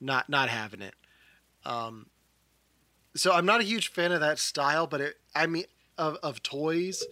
[0.00, 0.94] not not having it.
[1.64, 2.06] Um,
[3.14, 6.42] so I'm not a huge fan of that style, but it, I mean, of of
[6.42, 7.04] toys.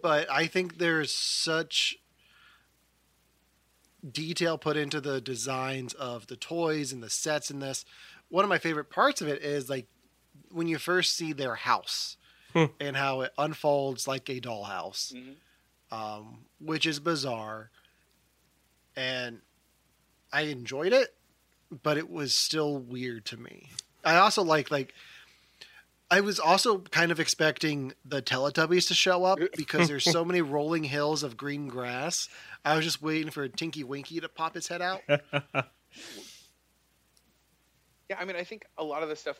[0.00, 1.98] But I think there's such
[4.12, 7.84] detail put into the designs of the toys and the sets in this.
[8.28, 9.86] One of my favorite parts of it is like
[10.50, 12.16] when you first see their house
[12.52, 12.64] Hmm.
[12.80, 15.36] and how it unfolds like a dollhouse, Mhm.
[15.90, 17.70] um, which is bizarre.
[18.96, 19.40] And
[20.32, 21.14] I enjoyed it,
[21.82, 23.70] but it was still weird to me.
[24.04, 24.94] I also like like
[26.10, 30.40] I was also kind of expecting the Teletubbies to show up because there's so many
[30.40, 32.28] rolling hills of green grass.
[32.64, 35.02] I was just waiting for Tinky Winky to pop his head out.
[38.08, 39.36] Yeah, I mean, I think a lot of the stuff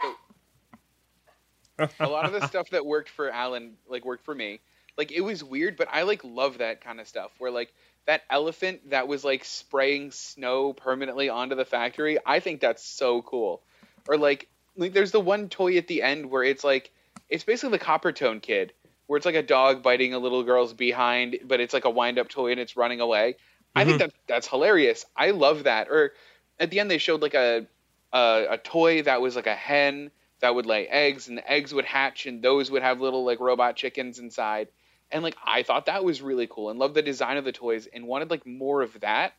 [1.79, 4.61] that a lot of the stuff that worked for Alan like worked for me.
[4.97, 7.73] Like it was weird, but I like love that kind of stuff where like
[8.07, 12.19] that elephant that was like spraying snow permanently onto the factory.
[12.27, 13.63] I think that's so cool.
[14.09, 16.91] Or like like there's the one toy at the end where it's like
[17.29, 18.73] it's basically the Coppertone kid
[19.07, 22.19] where it's like a dog biting a little girl's behind, but it's like a wind
[22.19, 23.37] up toy and it's running away.
[23.75, 24.09] I think mm-hmm.
[24.09, 25.05] that that's hilarious.
[25.17, 25.89] I love that.
[25.89, 26.13] Or
[26.59, 27.67] at the end they showed like a
[28.13, 30.11] a, a toy that was like a hen
[30.41, 33.41] that would lay eggs and the eggs would hatch and those would have little like
[33.41, 34.69] robot chickens inside
[35.11, 37.87] and like i thought that was really cool and loved the design of the toys
[37.93, 39.35] and wanted like more of that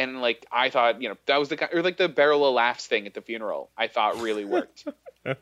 [0.00, 2.54] and like i thought you know that was the kind or like the barrel of
[2.54, 4.86] laughs thing at the funeral i thought really worked
[5.24, 5.36] like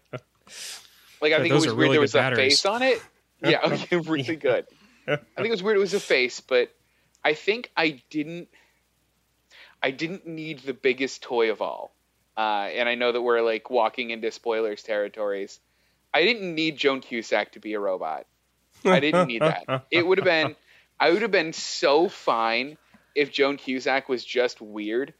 [1.22, 3.00] i Yeah, think it was are weird really there was a face on it
[3.42, 4.66] yeah okay really good
[5.06, 6.74] i think it was weird it was a face but
[7.24, 8.48] i think i didn't
[9.82, 11.92] i didn't need the biggest toy of all
[12.36, 15.58] uh, and I know that we're like walking into spoilers territories.
[16.14, 18.26] I didn't need Joan Cusack to be a robot.
[18.84, 19.64] I didn't need that.
[19.90, 20.54] It would have been,
[21.00, 22.78] I would have been so fine
[23.18, 25.12] if Joan Cusack was just weird,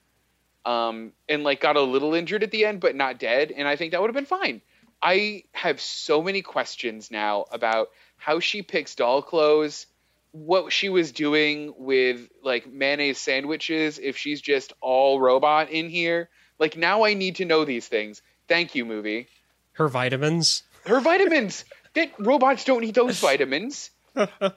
[0.64, 3.52] um, and like got a little injured at the end, but not dead.
[3.54, 4.62] And I think that would have been fine.
[5.02, 9.86] I have so many questions now about how she picks doll clothes,
[10.32, 16.28] what she was doing with like mayonnaise sandwiches, if she's just all robot in here.
[16.58, 18.22] Like now I need to know these things.
[18.48, 19.28] Thank you, movie.
[19.72, 20.62] Her vitamins.
[20.86, 21.64] Her vitamins.
[21.94, 23.90] that robots don't need those vitamins.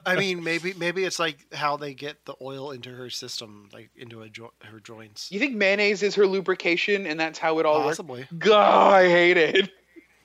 [0.06, 3.90] I mean, maybe maybe it's like how they get the oil into her system, like
[3.96, 5.30] into a jo- her joints.
[5.30, 7.98] You think mayonnaise is her lubrication and that's how it all works?
[7.98, 8.26] Possibly.
[8.38, 9.70] God, I hate it.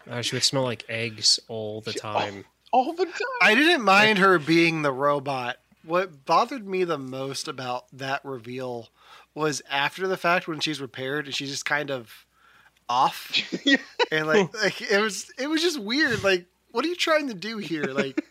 [0.10, 2.46] Uh, she would smell like eggs all the time.
[2.72, 3.14] All the time.
[3.42, 5.58] I didn't mind her being the robot.
[5.84, 8.90] What bothered me the most about that reveal
[9.34, 12.26] was after the fact when she's repaired and she's just kind of
[12.90, 13.32] off
[13.66, 13.78] Yeah.
[14.12, 16.24] and like, like it was it was just weird.
[16.24, 17.84] Like, what are you trying to do here?
[17.86, 18.24] Like,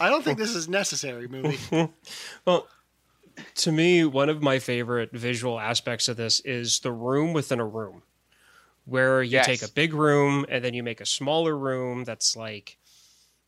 [0.00, 1.58] I don't think this is necessary, movie.
[2.46, 2.66] Well,
[3.56, 7.66] to me, one of my favorite visual aspects of this is the room within a
[7.66, 8.02] room,
[8.84, 9.46] where you Yes.
[9.46, 12.78] take a big room and then you make a smaller room that's like,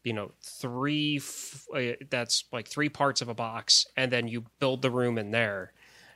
[0.04, 1.16] you know, three.
[1.16, 5.18] F- uh, that's like three parts of a box, and then you build the room
[5.18, 5.72] in there.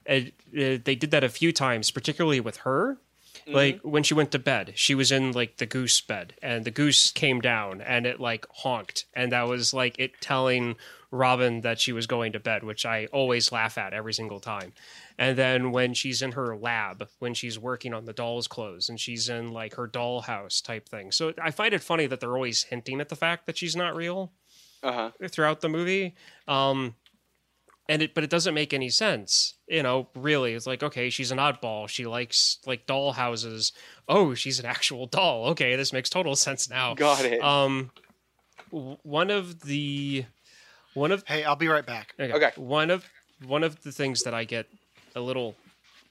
[0.07, 2.99] And uh, they did that a few times, particularly with her.
[3.55, 6.71] Like when she went to bed, she was in like the goose bed, and the
[6.71, 10.77] goose came down and it like honked, and that was like it telling
[11.11, 14.73] Robin that she was going to bed, which I always laugh at every single time.
[15.19, 19.01] And then when she's in her lab, when she's working on the doll's clothes, and
[19.01, 21.11] she's in like her dollhouse type thing.
[21.11, 23.97] So I find it funny that they're always hinting at the fact that she's not
[23.97, 24.33] real
[24.83, 25.11] Uh-huh.
[25.31, 26.15] throughout the movie.
[26.47, 26.95] Um,
[27.89, 30.09] and it, but it doesn't make any sense, you know.
[30.15, 31.89] Really, it's like okay, she's an oddball.
[31.89, 33.73] She likes like doll houses.
[34.09, 35.47] Oh, she's an actual doll.
[35.49, 36.95] Okay, this makes total sense now.
[36.95, 37.43] Got it.
[37.43, 37.91] Um,
[38.71, 40.25] one of the
[40.95, 42.15] one of Hey, I'll be right back.
[42.19, 42.51] okay, Okay.
[42.57, 43.05] one of
[43.47, 44.67] one of the things that I get
[45.15, 45.55] a little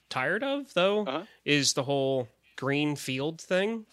[0.09, 1.23] tired of though Uh-huh.
[1.45, 3.85] is the whole green field thing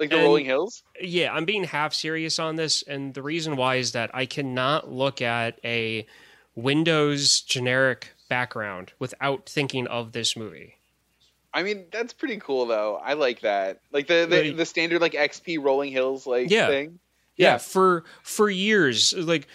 [0.00, 0.82] like the and- Rolling Hills?
[1.00, 4.90] yeah, I'm being half serious on this, and the reason why is that I cannot
[4.90, 6.06] look at a
[6.54, 10.74] Windows generic background without thinking of this movie.
[11.52, 12.96] I mean, that's pretty cool though.
[12.96, 13.80] I like that.
[13.92, 16.66] Like the the, the standard like XP Rolling Hills like Yeah.
[16.68, 16.98] thing.
[17.36, 17.58] Yeah, Yeah.
[17.58, 19.46] for for years, like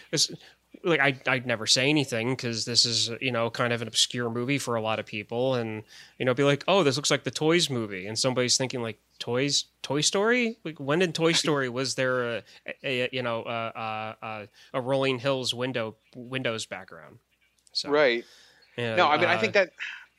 [0.84, 4.30] like I I'd never say anything because this is you know kind of an obscure
[4.30, 5.84] movie for a lot of people, and
[6.18, 8.98] you know be like, oh, this looks like the Toys movie, and somebody's thinking like
[9.20, 10.58] Toys Toy Story.
[10.64, 12.44] Like when in Toy Story was there a,
[12.84, 17.20] a you know a, a, a, a Rolling Hills window Windows background?
[17.72, 18.24] So, Right.
[18.78, 19.72] yeah, No, I mean, I uh, think that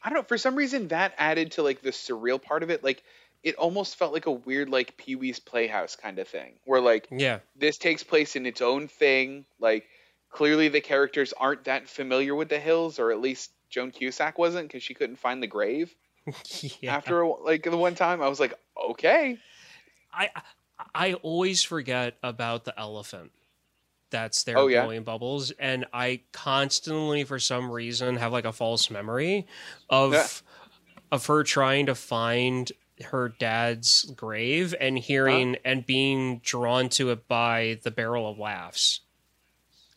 [0.02, 0.22] I don't know.
[0.24, 2.84] For some reason, that added to like the surreal part of it.
[2.84, 3.02] Like
[3.42, 7.08] it almost felt like a weird like Pee Wee's Playhouse kind of thing, where like
[7.10, 7.38] Yeah.
[7.56, 9.46] this takes place in its own thing.
[9.58, 9.86] Like
[10.30, 14.68] clearly the characters aren't that familiar with the hills, or at least Joan Cusack wasn't
[14.68, 15.94] because she couldn't find the grave
[16.80, 16.94] yeah.
[16.96, 18.22] after like the one time.
[18.22, 18.54] I was like,
[18.90, 19.38] okay,
[20.12, 20.30] I
[20.94, 23.32] I always forget about the elephant
[24.10, 24.82] that's there Oh, yeah?
[24.82, 29.46] blowing bubbles, and I constantly, for some reason, have like a false memory
[29.88, 30.26] of Yeah.
[31.12, 32.70] of her trying to find
[33.06, 39.00] her dad's grave and hearing and being drawn to it by the barrel of laughs.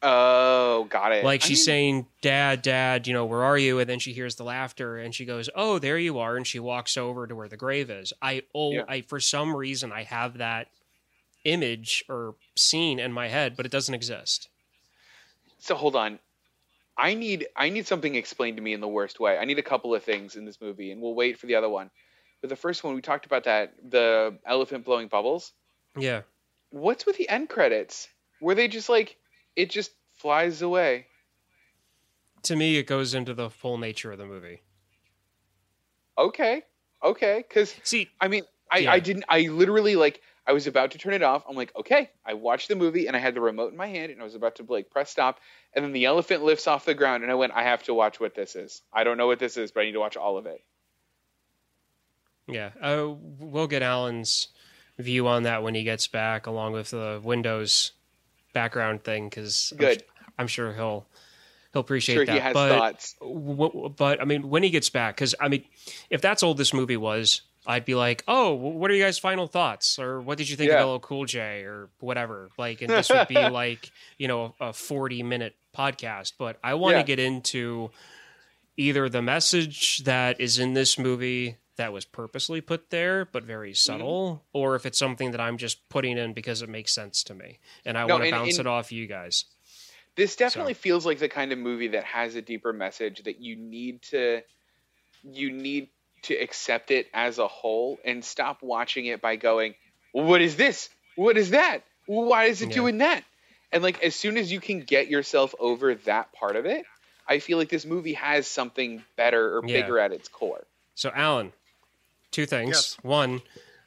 [0.04, 1.24] Oh, got it.
[1.24, 4.14] Like I she's mean, saying, "Dad, Dad, you know where are you?" And then she
[4.14, 7.36] hears the laughter, and she goes, "Oh, there you are!" And she walks over to
[7.36, 8.14] where the grave is.
[8.22, 8.84] I oh, Yeah.
[8.88, 10.68] I for some reason I have that
[11.46, 14.50] image or scene in my head, but it doesn't exist.
[15.60, 16.20] so hold on.
[16.98, 19.38] I need I need something explained to me in the worst way.
[19.38, 21.70] I need a couple of things in this movie, and we'll wait for the other
[21.70, 21.90] one.
[22.42, 25.54] But the first one we talked about that the elephant blowing bubbles.
[25.98, 26.22] Yeah,
[26.70, 28.08] What's with the end credits?
[28.42, 29.16] Were they just like
[29.56, 31.08] it just flies away?
[32.44, 34.62] to me, it goes into the full nature of the movie.
[36.18, 36.64] Okay,
[37.04, 38.92] okay, because See, I mean, I, Yeah.
[38.92, 39.26] I didn't.
[39.28, 40.22] I literally like.
[40.46, 41.46] I was about to turn it off.
[41.48, 42.10] I'm like, okay.
[42.26, 44.36] I watched the movie and I had the remote in my hand and I was
[44.36, 45.40] about to like press stop,
[45.74, 48.20] and then the elephant lifts off the ground and I went, I have to watch
[48.20, 48.82] what this is.
[48.92, 50.62] I don't know what this is, but I need to watch all of it.
[52.46, 54.50] yeah, uh, we'll get Alan's
[55.00, 57.94] view on that when he gets back, along with the Windows
[58.54, 60.04] background thing, because Good.
[60.38, 61.06] I'm, sure he'll
[61.74, 62.34] he'll appreciate Sure, that.
[62.34, 63.16] he has but thoughts.
[63.20, 65.64] w- but I mean, when he gets back, because I mean,
[66.10, 69.48] if that's all this movie was, I'd be like, oh, what are you guys' final
[69.48, 70.84] thoughts, or what did you think Yeah.
[70.84, 72.50] of LL Cool J, or whatever.
[72.58, 76.34] Like, and this would be like, you know, a forty minute podcast.
[76.38, 77.04] But I want to Yeah.
[77.04, 77.90] get into
[78.78, 83.72] either the message that is in this movie that was purposely put there but very
[83.72, 83.76] Mm-hmm.
[83.76, 87.34] subtle, or if it's something that I'm just putting in because it makes sense to
[87.34, 89.46] me, and I No, want to bounce and- it off you guys.
[90.16, 93.56] This definitely feels like the kind of movie that has a deeper message that you
[93.56, 94.42] need to
[95.24, 95.90] you need
[96.24, 99.74] to accept it as a whole and stop watching it by going,
[100.12, 100.90] "What is this?
[101.16, 101.80] What is that?
[102.06, 102.76] Why is it Yeah.
[102.76, 103.24] doing that?"
[103.72, 106.86] And like as soon as you can get yourself over that part of it,
[107.28, 109.82] I feel like this movie has something better or Yeah.
[109.82, 110.68] bigger at its core.
[110.94, 111.54] So, Alan,
[112.34, 112.76] two things.
[112.76, 112.98] Yes.
[113.02, 113.42] One,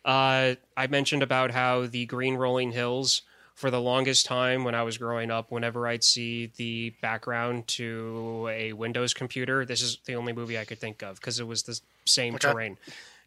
[0.04, 3.22] uh, I mentioned about how the green rolling hills,
[3.54, 8.48] for the longest time when I was growing up, whenever I'd see the background to
[8.52, 11.62] a Windows computer, this is the only movie I could think of because it was
[11.62, 12.48] the same Okay.
[12.48, 12.76] terrain.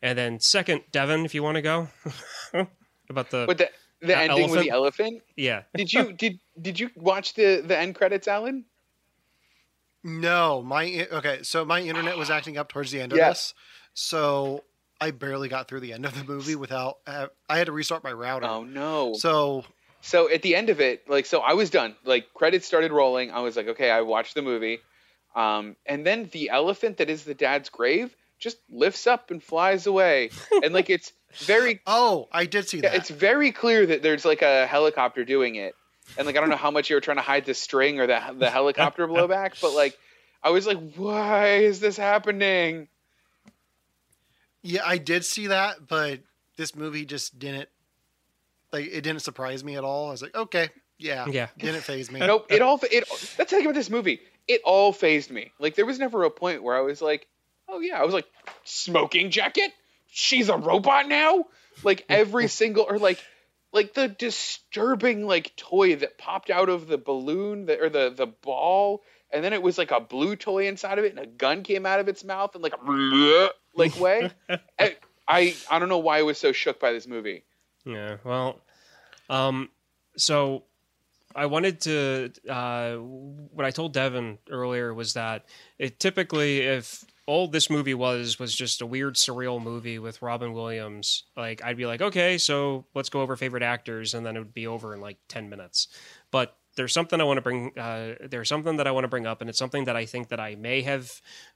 [0.03, 1.87] And then, second, Devon, if you want to go
[3.09, 3.69] about the But the
[4.01, 7.77] the Uh, ending with the elephant, yeah, did you did did you watch the the
[7.77, 8.65] end credits, Alan?
[10.03, 11.43] No, my okay.
[11.43, 13.29] So my internet was acting up towards the end of Yeah.
[13.29, 13.53] this,
[13.93, 14.63] so
[15.01, 16.97] I barely got through the end of the movie without.
[17.07, 18.45] Uh, I had to restart my router.
[18.45, 19.13] Oh no.
[19.13, 19.63] So
[20.01, 21.95] So at the end of it, like, so I was done.
[22.05, 23.31] Like, credits started rolling.
[23.31, 24.79] I was like, okay, I watched the movie.
[25.35, 29.85] Um, and then the elephant that is the dad's grave just lifts up and flies
[29.87, 30.31] away.
[30.63, 31.11] and like, it's
[31.45, 32.95] very, oh, I did see that.
[32.95, 35.75] it's very clear that there's like a helicopter doing it.
[36.17, 38.07] And like, I don't know how much you were trying to hide the string or
[38.07, 39.97] the the helicopter blowback, but like,
[40.41, 42.87] I was like, why is this happening?
[44.61, 46.19] Yeah, I did see that, but
[46.57, 47.69] this movie just didn't
[48.71, 50.07] like it didn't surprise me at all.
[50.09, 51.47] I was like, okay, yeah, Yeah.
[51.57, 52.19] didn't phase me.
[52.19, 52.47] Nope.
[52.49, 52.79] It all.
[52.91, 53.05] It.
[53.09, 54.19] That's the thing about this movie.
[54.47, 55.51] It all phased me.
[55.59, 57.27] Like there was never a point where I was like,
[57.67, 58.27] oh yeah, I was like,
[58.63, 59.71] smoking jacket.
[60.07, 61.45] She's a robot now.
[61.83, 63.23] Like every single or like,
[63.71, 68.25] like the disturbing like toy that popped out of the balloon that, or the the
[68.27, 71.63] ball, and then it was like a blue toy inside of it, and a gun
[71.63, 72.77] came out of its mouth, and like a
[73.75, 74.31] like way.
[74.77, 74.95] I,
[75.27, 77.43] I I don't know why I was so shook by this movie.
[77.85, 78.17] Yeah.
[78.23, 78.61] Well,
[79.29, 79.69] um,
[80.17, 80.63] so
[81.35, 82.31] I wanted to.
[82.47, 85.45] Uh, what I told Devon earlier was that
[85.77, 90.53] it typically, if all this movie was was just a weird surreal movie with Robin
[90.53, 94.39] Williams, like I'd be like, okay, so let's go over favorite actors, and then it
[94.39, 95.87] would be over in like ten minutes.
[96.31, 97.77] But there's something I want to bring.
[97.77, 100.29] Uh, there's something that I want to bring up, and it's something that I think
[100.29, 101.11] that I may have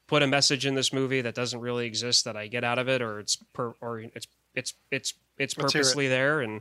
[0.06, 2.90] put a message in this movie that doesn't really exist that I get out of
[2.90, 5.78] it, or it's per, or it's it's it's it's Let's it.
[5.78, 6.60] purposely there, and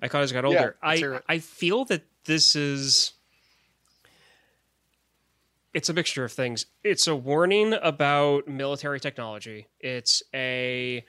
[0.00, 0.76] I kind of got older.
[0.82, 1.20] let's I.
[1.28, 3.12] I feel that this is
[5.74, 6.64] it's a mixture of things.
[6.82, 9.66] It's a warning about military technology.
[9.78, 11.04] It's a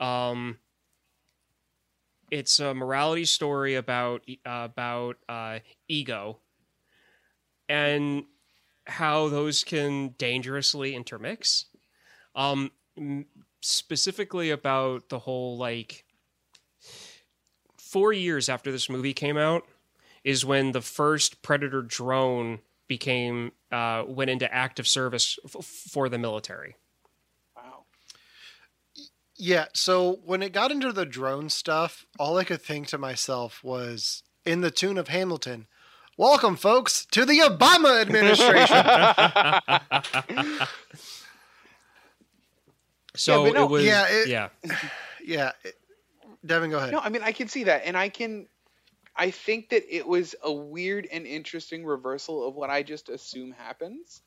[0.00, 0.58] um
[2.30, 5.58] it's a morality story about uh, about uh,
[5.88, 6.38] ego
[7.68, 8.24] and
[8.86, 11.66] how those can dangerously intermix.
[12.34, 12.70] Um,
[13.60, 16.04] specifically about the whole like
[17.78, 19.64] four years after this movie came out
[20.24, 26.18] is when the first Predator drone became uh, went into active service f- for the
[26.18, 26.76] military.
[29.40, 29.46] Wow.
[29.46, 33.64] Yeah, so when it got into the drone stuff, all I could think to myself
[33.64, 35.66] was in the tune of Hamilton,
[36.16, 38.76] Welcome, folks, to the Obama administration.
[43.16, 44.48] So but no, it was yeah, it- yeah.
[45.24, 45.52] yeah.
[45.64, 45.76] it-
[46.46, 46.92] Devon, go ahead.
[46.92, 48.46] No, I mean I can see that, and I can.
[49.16, 53.52] I think that it was a weird and interesting reversal of what I just assume
[53.52, 54.22] happens,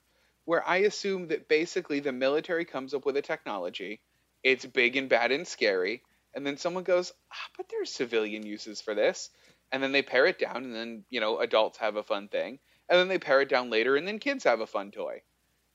[0.45, 4.01] where I assume that basically the military comes up with a technology,
[4.43, 8.81] it's big and bad and scary, and then someone goes, ah, but there's civilian uses
[8.81, 9.29] for this,
[9.71, 12.59] and then they pare it down, and then you know adults have a fun thing,
[12.89, 15.21] and then they pare it down later, and then kids have a fun toy,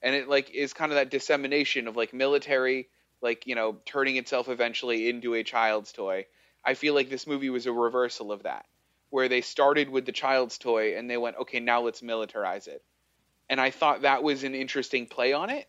[0.03, 2.89] and it like is kind of that dissemination of like military
[3.21, 6.27] like you know turning itself eventually into a child's toy.
[6.65, 8.67] I feel like this movie was a reversal of that
[9.11, 12.83] where they started with the child's toy and they went okay now let's militarize it.
[13.51, 15.67] And i thought that was an interesting play on it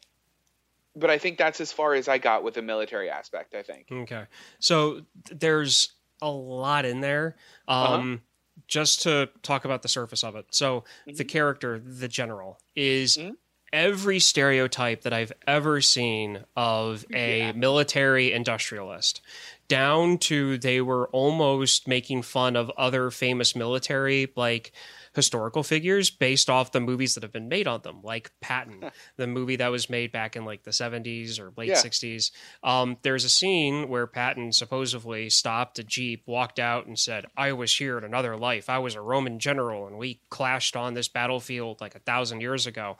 [0.95, 3.87] but i think that's as far as i got with the military aspect i think
[3.91, 4.25] Okay.
[4.59, 7.35] So there's a lot in there.
[7.67, 8.21] Um,
[8.67, 10.45] Just to talk about the surface of it.
[10.51, 13.37] So the character, the general, is Mhm.
[13.73, 17.51] Every stereotype that I've ever seen of a Yeah.
[17.53, 19.21] military industrialist.
[19.67, 24.71] Down to they were almost making fun of other famous military like
[25.15, 29.27] historical figures based off the movies that have been made on them, like Patton, the
[29.27, 31.75] movie that was made back in like the 70s or late Yeah.
[31.75, 32.31] 60s.
[32.63, 37.53] Um, there's a scene where Patton supposedly stopped a Jeep, walked out, and said, I
[37.53, 38.69] was here in another life.
[38.69, 42.65] I was a Roman general, and we clashed on this battlefield like a thousand years
[42.67, 42.97] ago.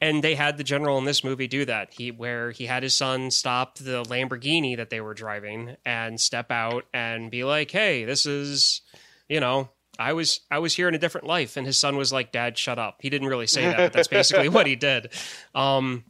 [0.00, 1.92] And they had the general in this movie do that.
[1.92, 6.50] He where he had his son stop the Lamborghini that they were driving and step
[6.50, 8.80] out and be like, "Hey, this is,
[9.28, 12.12] you know, I was I was here in a different life." And his son was
[12.12, 15.12] like, "Dad, shut up." He didn't really say that, but that's basically what he did.
[15.54, 16.04] Um,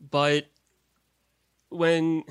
[0.00, 0.46] but
[1.70, 2.24] when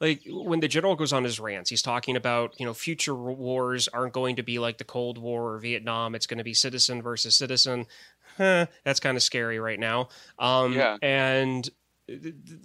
[0.00, 3.88] like when the general goes on his rants he's talking about you know future wars
[3.88, 7.02] aren't going to be like the cold war or vietnam it's going to be citizen
[7.02, 7.86] versus citizen
[8.36, 10.08] huh, that's kind of scary right now.
[10.38, 10.96] Um Yeah.
[11.02, 11.68] and
[12.06, 12.60] th- th-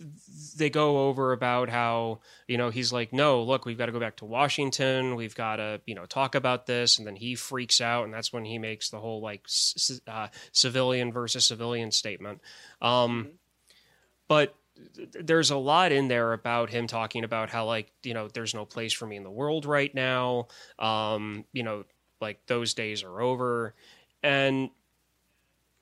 [0.58, 4.00] they go over about how you know he's like no look we've got to go
[4.00, 5.16] back to washington.
[5.16, 6.98] We've got to you know talk about this.
[6.98, 10.28] And then he freaks out and that's when he makes the whole like c- uh,
[10.52, 12.42] civilian versus civilian statement.
[12.82, 13.34] Um
[14.28, 14.56] but
[15.14, 18.66] there's a lot in there about him talking about how like you know there's no
[18.66, 20.48] place for me in the world right now.
[20.80, 21.86] Um you know
[22.22, 23.74] like those days are over.
[24.24, 24.70] And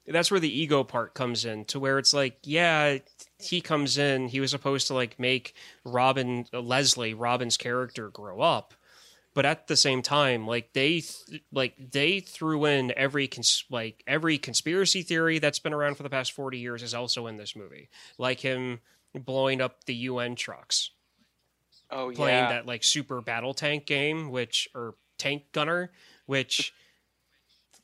[0.07, 2.97] that's where the ego part comes in to where it's like yeah
[3.39, 5.53] he comes in he was supposed to like make
[5.85, 8.73] robin uh, leslie robin's character grow up.
[9.35, 14.03] But at the same time like they th- like they threw in every cons- like
[14.05, 17.55] every conspiracy theory that's been around for the past 40 years is also in this
[17.55, 17.89] movie.
[18.19, 18.81] Like him
[19.15, 20.91] blowing up the UN trucks.
[21.89, 22.15] Oh yeah.
[22.15, 25.91] playing that like super battle tank game which or tank gunner
[26.25, 26.73] which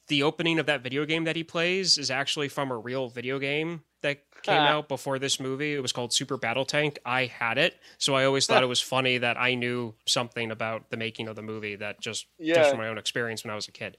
[0.09, 3.39] the opening of that video game that he plays is actually from a real video
[3.39, 4.67] game that came Ah.
[4.77, 5.73] out before this movie.
[5.73, 6.99] It was called super battle tank.
[7.05, 7.77] I had it.
[7.97, 11.35] So i always thought it was funny that i knew something about the making of
[11.35, 12.55] the movie that just Yeah.
[12.55, 13.97] just from my own experience when i was a kid.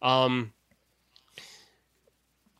[0.00, 0.52] Um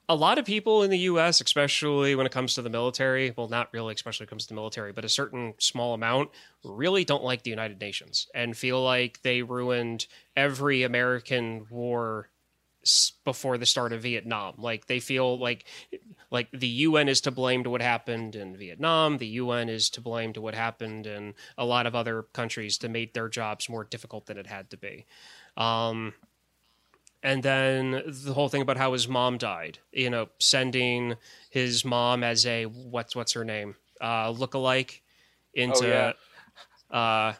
[0.08, 3.48] a lot of people in the US, especially when it comes to the military, well,
[3.48, 6.30] not really, especially when it comes to the military, but a certain small amount,
[6.64, 12.28] really don't like the United Nations and feel like they ruined every American war
[13.24, 14.54] before the start of Vietnam.
[14.58, 15.64] Like they feel like
[16.30, 19.18] like the UN is to blame to what happened in Vietnam.
[19.18, 22.88] The UN is to blame to what happened in a lot of other countries to
[22.88, 25.06] make their jobs more difficult than it had to be.
[25.56, 26.14] Um,
[27.22, 29.78] and then the whole thing about how his mom died.
[29.92, 31.16] You know, sending
[31.50, 35.00] his mom as a what's what's her name uh, lookalike
[35.54, 36.96] into yeah.
[36.96, 37.34] uh,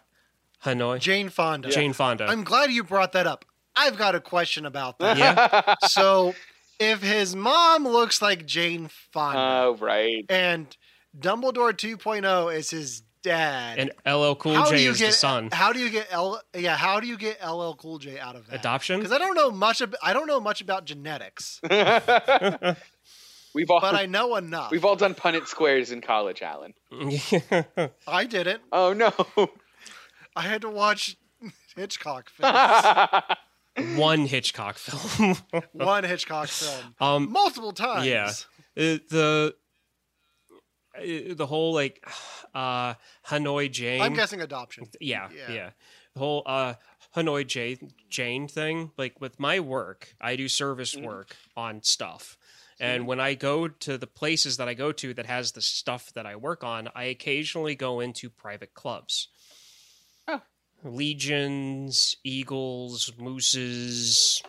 [0.65, 1.01] Hanoi.
[1.01, 1.69] Jane Fonda.
[1.69, 2.27] Jane Fonda.
[2.27, 3.45] I'm glad you brought that up.
[3.77, 5.17] I've got a question about that.
[5.19, 6.35] yeah, so,
[6.79, 10.75] if his mom looks like Jane Fonda oh right and
[11.19, 15.49] Dumbledore 2.0 is his dad, and LL Cool how J is get the son.
[15.53, 16.41] how do you get L?
[16.57, 18.61] Yeah, how do you get LL Cool J out of that?
[18.61, 18.99] Adoption.
[18.99, 19.81] Because I don't know much.
[19.81, 21.61] Ab- I don't know much about genetics,
[23.55, 24.71] we've all but I know enough.
[24.71, 26.73] we've all done punnett squares in college alan
[28.09, 28.63] I didn't.
[28.73, 29.13] oh no
[30.35, 31.17] I had to watch
[31.77, 32.57] Hitchcock films.
[33.97, 35.37] One Hitchcock film.
[35.73, 38.07] one Hitchcock film um, multiple times.
[38.07, 38.31] Yeah.
[38.77, 39.55] Uh, the
[41.35, 42.05] the whole like
[42.55, 42.95] uh
[43.29, 44.03] Hanoi Jane.
[44.03, 44.85] I'm guessing adoption.
[45.01, 45.53] yeah, Yeah.
[45.53, 45.71] yeah,
[46.15, 46.75] The whole uh
[47.17, 48.91] Hanoi Jane Jane thing.
[48.99, 51.07] Like with my work, I do service Mm-hmm.
[51.07, 52.37] work on stuff.
[52.81, 56.13] And when I go to the places that I go to that has the stuff
[56.15, 59.29] that I work on, I occasionally go into private clubs.
[60.85, 64.43] Legions, eagles, mooses,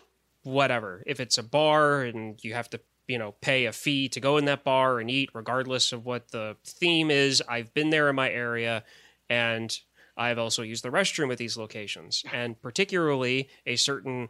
[0.44, 1.04] whatever.
[1.06, 4.38] If it's a bar and you have to, you know, pay a fee to go
[4.38, 8.16] in that bar and eat, regardless of what the theme is, I've been there in
[8.16, 8.84] my area
[9.30, 9.78] and
[10.16, 12.24] I've also used the restroom at these locations.
[12.32, 14.30] And particularly a certain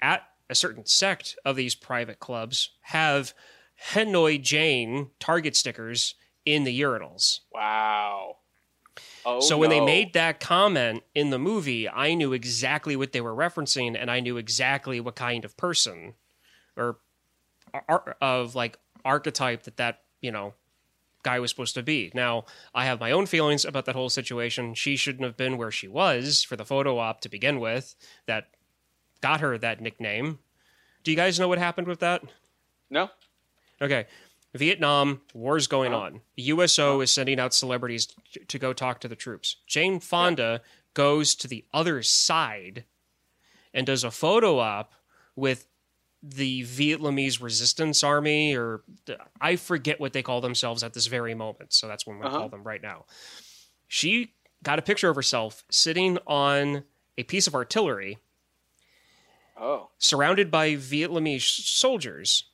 [0.00, 3.34] at a certain sect of these private clubs have
[3.92, 6.14] Hanoi Jane target stickers
[6.44, 7.40] in the urinals.
[7.52, 8.36] Wow.
[9.30, 13.20] Oh, so when they made that comment in the movie, I knew exactly what they
[13.20, 16.14] were referencing, and I knew exactly what kind of person
[16.76, 16.98] or
[17.88, 20.54] ar- of like archetype that that you know
[21.22, 22.10] guy was supposed to be.
[22.14, 24.72] Now I have my own feelings about that whole situation.
[24.74, 27.96] She shouldn't have been where she was for the photo op to begin with.
[28.26, 28.48] That
[29.20, 30.38] got her that nickname.
[31.04, 32.22] Do you guys know what happened with that?
[32.88, 33.10] no,
[33.82, 34.06] Okay.
[34.54, 36.00] Vietnam, war's going Oh.
[36.00, 36.20] on.
[36.36, 39.56] The USO is sending out celebrities t- to go talk to the troops.
[39.66, 40.62] Jane Fonda
[40.94, 42.84] goes to the other side
[43.74, 44.94] and does a photo op
[45.36, 45.66] with
[46.22, 51.34] the Vietnamese resistance army, or the, I forget what they call themselves at this very
[51.34, 51.72] moment.
[51.72, 52.40] So that's what I'm going to Uh-huh.
[52.44, 53.04] call them right now.
[53.86, 54.34] She
[54.64, 56.82] got a picture of herself sitting on
[57.16, 58.18] a piece of artillery
[59.56, 62.47] oh, surrounded by Vietnamese soldiers,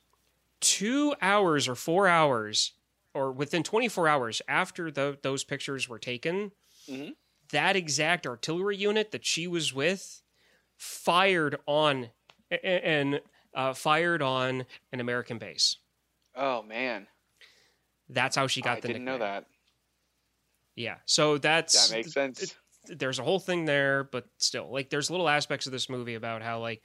[0.61, 2.73] two hours or four hours,
[3.13, 6.51] or within 24 hours after the, those pictures were taken,
[6.87, 7.15] Mhm.
[7.49, 10.21] that exact artillery unit that she was with
[10.77, 12.11] fired on
[12.63, 13.21] and
[13.53, 15.77] uh, fired on an American base.
[16.35, 17.07] oh man,
[18.09, 19.45] That's how she got I the I didn't know that.
[20.75, 22.55] Yeah, so that's That makes sense.
[22.87, 26.41] there's a whole thing there, but still, like, there's little aspects of this movie about
[26.41, 26.83] how, like,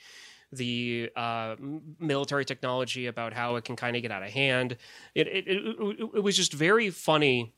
[0.53, 1.57] the uh,
[1.99, 4.77] military technology, about how it can kind of get out of hand.
[5.15, 7.53] It, it, it, it, was just very funny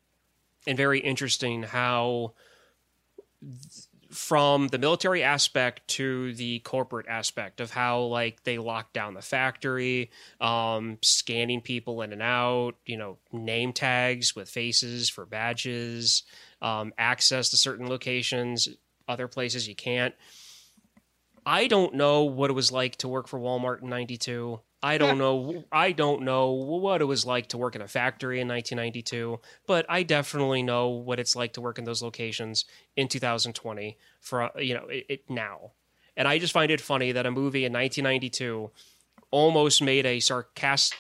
[0.67, 2.35] and very interesting how,
[3.41, 9.15] th- from the military aspect to the corporate aspect of how, like, they locked down
[9.15, 15.25] the factory, um, scanning people in and out, you know, name tags with faces for
[15.25, 16.25] badges
[16.61, 18.69] um, access to certain locations,
[19.09, 20.15] other places you can't.
[21.45, 24.61] I don't know what it was like to work for Walmart in 92.
[24.85, 28.41] I don't know I don't know what it was like to work in a factory
[28.41, 32.65] in 1992, but I definitely know what it's like to work in those locations
[32.97, 35.73] in 2020 for you know, it, it now.
[36.17, 38.71] And I just find it funny that a movie in 1992
[39.31, 40.99] almost made a sarcastic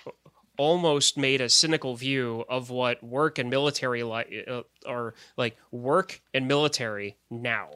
[0.59, 6.20] almost made a cynical view of what work and military like uh, or like work
[6.34, 7.68] and military now.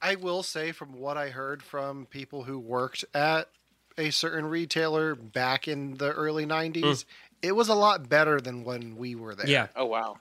[0.00, 3.48] I will say, from what I heard from people who worked at
[3.96, 7.04] a certain retailer back in the early 90s,
[7.42, 9.48] it was a lot better than when we were there.
[9.48, 10.18] Yeah, Oh wow.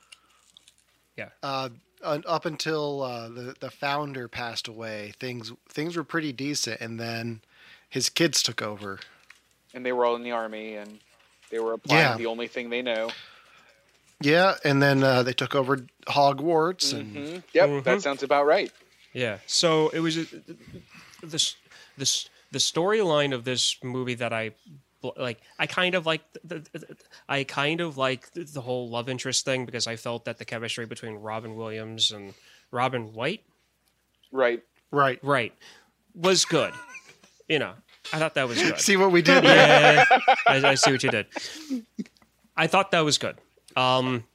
[1.16, 1.30] Yeah.
[1.44, 1.70] Uh,
[2.04, 7.42] up until uh, the the founder passed away, things things were pretty decent, and then
[7.90, 9.00] his kids took over.
[9.74, 11.00] And they were all in the army, and
[11.50, 12.18] they were applying Yeah.
[12.18, 13.10] the only thing they know.
[14.22, 17.84] Yeah, and then uh, they took over Hogwarts, and hmm Yep, Mhm.
[17.84, 18.72] that sounds about right.
[19.14, 19.38] Yeah.
[19.48, 20.16] So it was
[21.24, 21.56] this
[21.98, 24.52] this the storyline of this movie that I
[25.18, 25.40] like.
[25.60, 26.98] I kind of like the, the,
[27.28, 30.86] I kind of like the whole love interest thing because I felt that the chemistry
[30.86, 32.34] between Robin Williams and
[32.72, 33.42] Robin Wright
[34.32, 34.62] Right.
[34.92, 35.20] right.
[35.24, 35.54] right
[36.14, 36.74] was good.
[37.48, 37.74] You know,
[38.12, 38.80] I thought that was good.
[38.80, 39.44] See what we did?
[39.44, 40.04] yeah,
[40.46, 41.28] I, I see what you did.
[42.58, 43.38] I thought that was good.
[43.78, 44.26] Um,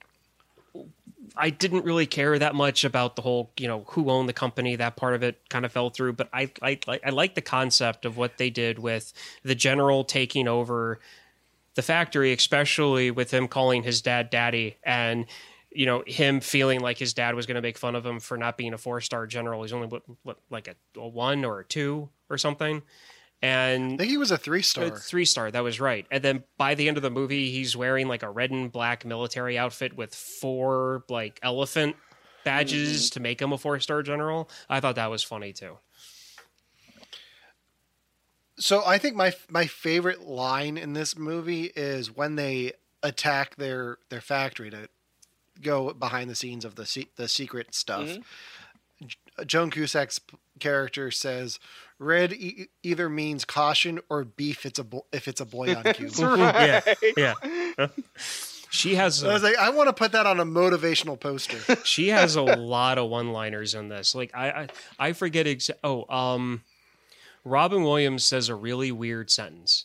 [1.37, 4.77] I didn't really care that much about the whole, you know, who owned the company.
[4.77, 8.05] That part of it kind of fell through, but I, I, I, like the concept
[8.05, 9.13] of what they did with
[9.43, 11.01] the general taking over
[11.75, 15.27] the factory, especially with him calling his dad daddy and
[15.75, 18.37] you know him feeling like his dad was going to make fun of him for
[18.37, 19.63] not being a four star general.
[19.63, 22.83] He's only what, what like a, a one or a two or something,
[23.43, 24.97] and I think he was a three star.
[24.97, 26.07] Three star, that was right.
[26.11, 29.05] And then by the end of the movie, he's wearing like a red and black
[29.05, 31.97] military outfit with four like elephant
[32.45, 33.15] badges mm-hmm.
[33.15, 34.49] to make him a four star general.
[34.69, 35.79] I thought that was funny too.
[38.59, 43.99] So I think my my favorite line in this movie is when they attack their
[44.09, 44.89] their factory to
[45.61, 48.09] go behind the scenes of the se- the secret stuff.
[48.09, 49.07] Mm-hmm.
[49.07, 50.21] J- Joan Cusack's
[50.61, 51.59] character says,
[52.03, 54.67] "Red e- either means caution or beef.
[54.67, 56.83] It's a bo- if it's a boy on cue." Yeah,
[57.17, 57.87] yeah.
[58.73, 61.77] She has I was like, I want to put that on a motivational poster.
[61.85, 64.15] she has a lot of one-liners in this.
[64.15, 66.63] Like I I, I forget exa- oh um
[67.45, 69.85] Robin Williams says a really weird sentence.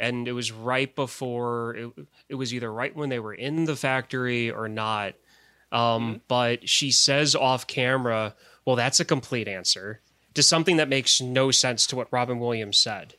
[0.00, 1.90] And it was right before it,
[2.30, 5.14] it was either right when they were in the factory or not.
[5.70, 8.34] Um, but she says off camera,
[8.64, 10.00] well, that's a complete answer
[10.34, 13.14] to something that makes no sense to what Robin Williams said.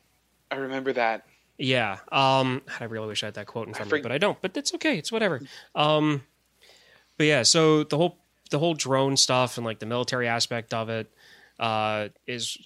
[0.50, 1.26] I remember that.
[1.58, 1.98] Yeah.
[2.12, 4.40] Um, I really wish I had that quote in front of me, but I don't.
[4.40, 4.98] But it's okay.
[4.98, 5.40] It's whatever.
[5.74, 6.22] Um,
[7.16, 7.42] but yeah.
[7.42, 8.18] So the whole
[8.50, 11.12] the whole drone stuff and like the military aspect of it
[11.58, 12.58] uh, is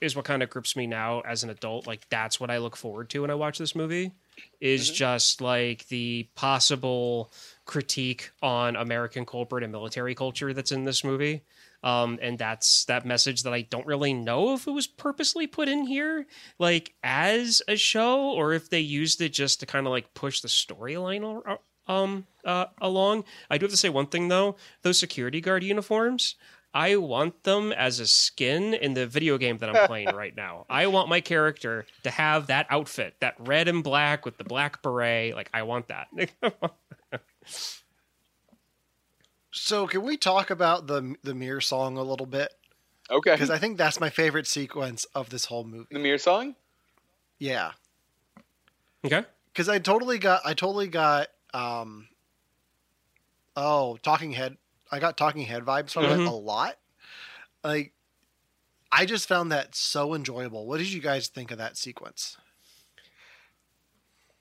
[0.00, 1.86] is what kind of grips me now as an adult.
[1.86, 4.12] Like that's what I look forward to when I watch this movie.
[4.60, 7.30] Is just like the possible
[7.66, 11.42] critique on American corporate and military culture that's in this movie.
[11.82, 15.68] Um, and that's that message that I don't really know if it was purposely put
[15.68, 16.26] in here,
[16.58, 20.40] like as a show, or if they used it just to kind of like push
[20.40, 21.58] the storyline al-
[21.88, 23.24] um uh, along.
[23.50, 26.36] I do have to say one thing though: those security guard uniforms.
[26.74, 30.64] I want them as a skin in the video game that I'm playing right now.
[30.70, 34.82] I want my character to have that outfit, that red and black with the black
[34.82, 35.34] beret.
[35.34, 36.08] Like I want that.
[39.52, 42.52] so, can we talk about the the mirror song a little bit?
[43.10, 43.32] Okay.
[43.32, 45.86] Because I think that's my favorite sequence of this whole movie.
[45.90, 46.54] the mirror song?
[47.38, 47.72] Yeah,
[49.04, 49.24] okay.
[49.52, 52.08] because I totally got I totally got um
[53.56, 54.56] oh Talking Head
[54.90, 56.20] I got Talking Head vibes from Mhm.
[56.20, 56.76] it a lot.
[57.64, 57.92] Like
[58.92, 60.66] I just found that so enjoyable.
[60.66, 62.36] What did you guys think of that sequence?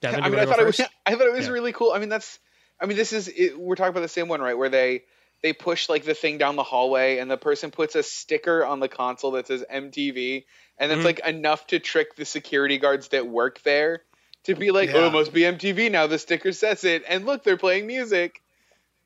[0.01, 0.79] Devon, I mean, I wanna thought it was.
[1.05, 1.53] I thought it was Yeah.
[1.53, 1.91] really cool.
[1.91, 2.39] I mean, that's.
[2.81, 3.27] I mean, this is.
[3.27, 4.57] It, we're talking about the same one, right?
[4.57, 5.03] Where they
[5.43, 8.79] they push like the thing down the hallway, and the person puts a sticker on
[8.79, 10.45] the console that says MTV,
[10.77, 11.05] and it's Mhm.
[11.05, 14.03] like enough to trick the security guards that work there
[14.45, 14.97] to be like, Yeah.
[14.97, 18.41] "Oh, it must be MTV now." The sticker says it, and look, they're playing music.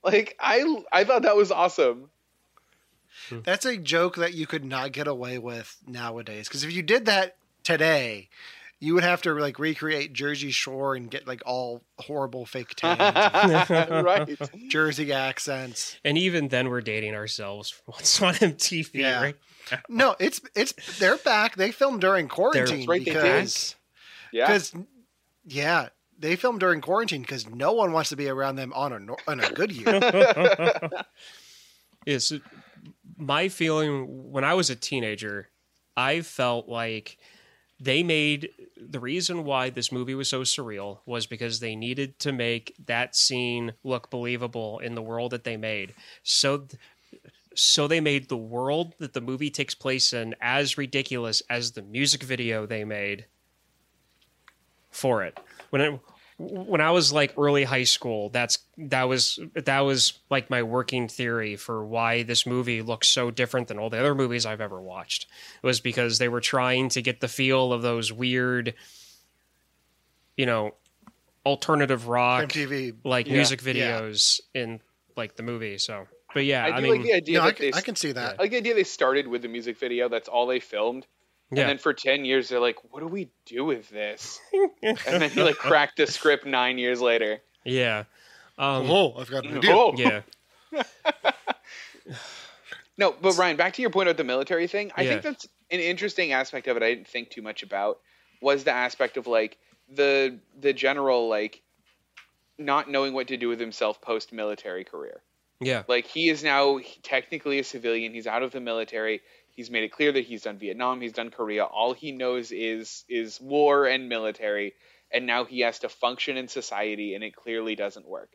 [0.03, 2.09] Like I, I thought that was awesome.
[3.43, 6.47] That's a joke that you could not get away with nowadays.
[6.47, 8.29] Because if you did that today,
[8.85, 13.69] you would have to like recreate Jersey Shore and get like all horrible fake tans,
[13.69, 14.29] right.
[14.69, 15.97] Jersey accents.
[16.05, 17.81] And even then, we're dating ourselves.
[17.85, 19.21] What's on MTV, Yeah.
[19.21, 19.35] right?
[19.89, 21.55] No, it's it's they're back.
[21.55, 23.75] They filmed during quarantine That's right, they because
[24.31, 24.45] Yeah.
[24.47, 24.73] because
[25.45, 29.29] yeah, they filmed during quarantine because no one wants to be around them on a
[29.31, 30.79] on a good year.
[32.05, 32.31] Yes,
[33.17, 35.49] my feeling when I was a teenager,
[35.97, 37.17] I felt like
[37.79, 42.31] they made the reason why this movie was so surreal was because they needed to
[42.31, 45.93] make that scene look believable in the world that they made.
[46.23, 46.79] So th-
[47.57, 51.81] so they made the world that the movie takes place in as ridiculous as the
[51.81, 53.25] music video they made
[54.91, 55.39] for it.
[55.69, 55.99] When it,
[56.37, 61.07] when I was like early high school, that's that was that was like my working
[61.07, 64.81] theory for why this movie looks so different than all the other movies I've ever
[64.81, 65.27] watched.
[65.63, 68.73] It was because they were trying to get the feel of those weird,
[70.35, 70.73] you know,
[71.45, 72.95] alternative rock MTV.
[73.03, 73.33] like Yeah.
[73.33, 73.73] music Yeah.
[73.73, 74.81] videos in
[75.15, 75.77] like the movie.
[75.77, 77.77] So, but yeah, I I, do mean, like the idea No, I can, they.
[77.77, 78.35] I can see that.
[78.39, 80.09] I like the idea they started with the music video.
[80.09, 81.07] That's all they filmed.
[81.51, 84.39] Yeah, And then for 10 years, they're like, what do we do with this?
[84.83, 87.41] and then he like cracked the script nine years later.
[87.63, 88.03] yeah,
[88.57, 89.71] um, Oh, I've got an idea.
[89.73, 89.93] Oh.
[89.97, 90.21] yeah,
[92.97, 94.91] No, but Ryan, back to your point about the military thing.
[94.95, 95.09] I Yeah.
[95.11, 96.83] think that's an interesting aspect of it.
[96.83, 97.99] I didn't think too much about
[98.41, 99.57] was the aspect of like
[99.89, 101.61] the the general like
[102.57, 105.21] not knowing what to do with himself post military career.
[105.59, 108.13] yeah, Like he is now technically a civilian.
[108.13, 109.21] He's out of the military.
[109.55, 111.01] He's made it clear that he's done Vietnam.
[111.01, 111.63] He's done Korea.
[111.63, 114.73] All he knows is is war and military.
[115.11, 118.31] And now he has to function in society, and it clearly doesn't work.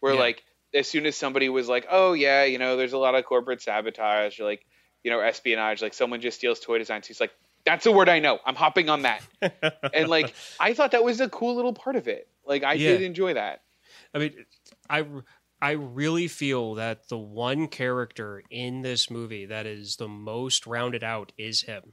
[0.00, 0.20] Where Yeah.
[0.20, 0.42] like
[0.72, 3.62] as soon as somebody was like, "Oh yeah, you know, there's a lot of corporate
[3.62, 4.64] sabotage, or like
[5.02, 5.82] you know, espionage.
[5.82, 7.32] Like someone just steals toy designs." He's like,
[7.64, 8.38] "That's a word I know.
[8.44, 9.22] I'm hopping on that."
[9.92, 12.26] and like I thought that was a cool little part of it.
[12.46, 12.92] Like I Yeah.
[12.92, 13.62] did enjoy that.
[14.14, 14.46] I mean,
[14.88, 15.04] I
[15.60, 21.02] I really feel that the one character in this movie that is the most rounded
[21.02, 21.92] out is him.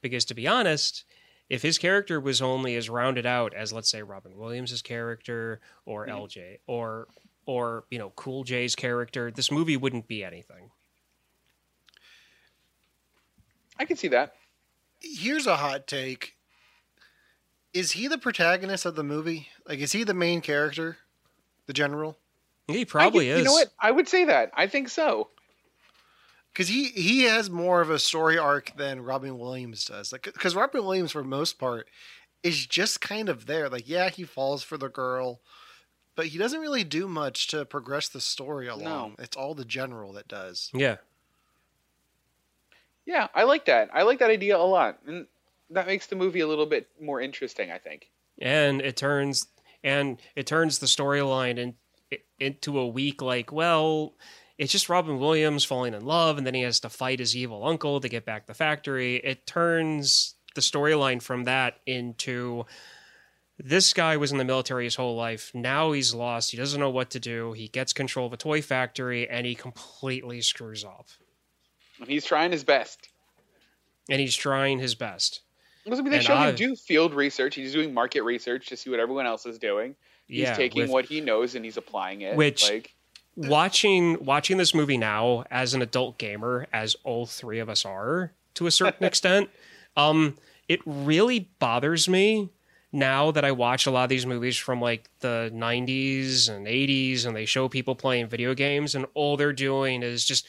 [0.00, 1.04] Because to be honest,
[1.48, 6.06] if his character was only as rounded out as let's say Robin Williams' character or
[6.06, 6.16] mm-hmm.
[6.16, 7.08] LJ or
[7.46, 10.70] or you know Cool J's character, this movie wouldn't be anything.
[13.78, 14.34] I can see that.
[15.00, 16.36] Here's a hot take.
[17.72, 19.48] Is he the protagonist of the movie?
[19.66, 20.98] Like, is he the main character?
[21.66, 22.18] The general?
[22.68, 23.38] He probably I, is.
[23.38, 23.72] You know what?
[23.80, 24.50] I would say that.
[24.54, 25.28] I think so.
[26.52, 30.12] Because he, he has more of a story arc than Robin Williams does.
[30.12, 31.88] Like, because Robin Williams, for most part,
[32.42, 33.68] is just kind of there.
[33.68, 35.40] Like, yeah, he falls for the girl,
[36.14, 39.14] but he doesn't really do much to progress the story along.
[39.18, 39.24] No.
[39.24, 40.70] It's all the general that does.
[40.74, 40.96] Yeah.
[43.06, 43.88] Yeah, I like that.
[43.92, 45.26] I like that idea a lot, and
[45.70, 47.70] that makes the movie a little bit more interesting.
[47.72, 48.08] I think.
[48.40, 49.48] and it turns
[49.82, 51.74] and it turns the storyline in,
[52.42, 54.14] into a week like well
[54.58, 57.64] it's just robin williams falling in love and then he has to fight his evil
[57.66, 62.64] uncle to get back the factory it turns the storyline from that into
[63.58, 66.90] this guy was in the military his whole life now he's lost he doesn't know
[66.90, 71.06] what to do he gets control of a toy factory and he completely screws up
[72.00, 73.08] And he's trying his best.
[74.10, 75.40] and he's trying his best
[75.84, 77.54] Because I mean, they And show I- him do field research.
[77.54, 79.94] He's doing market research to see what everyone else is doing.
[80.28, 82.36] He's yeah taking with- what he knows and he's applying it.
[82.36, 82.94] Which- like
[83.36, 88.32] watching watching this movie now as an adult gamer as all three of us are
[88.54, 89.48] to a certain extent
[89.96, 90.36] um
[90.68, 92.50] it really bothers me
[92.92, 97.24] now that i watch a lot of these movies from like the 90s and 80s
[97.24, 100.46] and they show people playing video games and all they're doing is just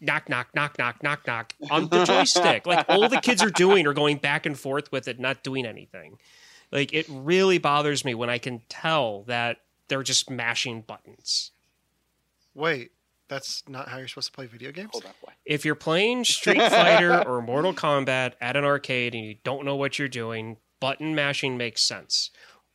[0.00, 3.86] knock knock knock knock knock knock on the joystick like all the kids are doing
[3.86, 6.16] are going back and forth with it not doing anything
[6.70, 9.58] like it really bothers me when i can tell that
[9.88, 11.52] they're just mashing buttons
[12.54, 12.90] Wait,
[13.28, 14.90] that's not how you're supposed to play video games?
[14.92, 15.32] hold on, boy.
[15.44, 19.76] if you're playing Street Fighter or Mortal Kombat at an arcade and you don't know
[19.76, 22.30] what you're doing, button mashing makes sense.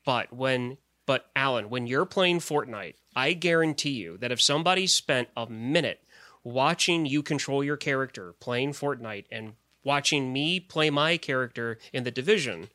[0.05, 5.27] But when but Alan, when you're playing Fortnite, I guarantee you that if somebody spent
[5.35, 6.01] a minute
[6.45, 12.11] watching you control your character playing Fortnite and watching me play my character in the
[12.11, 12.69] division,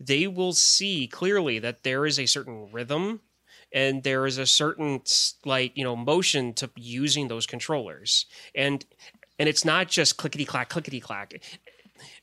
[0.00, 3.20] they will see clearly that there is a certain rhythm
[3.72, 5.02] and there is a certain
[5.44, 8.26] like you know motion to using those controllers.
[8.54, 8.84] And
[9.38, 11.34] and it's not just clickety clack clickety clack.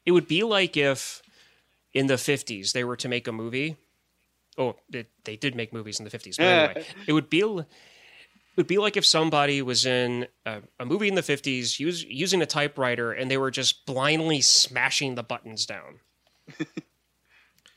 [0.06, 1.22] It would be like if
[1.94, 3.76] in the 50s they were to make a movie.
[4.58, 6.86] Oh it, they did make movies in the 50s but anyway.
[7.08, 11.16] It would be it would be like if somebody was in a, a movie in
[11.16, 16.00] the 50s use, using a typewriter and they were just blindly smashing the buttons down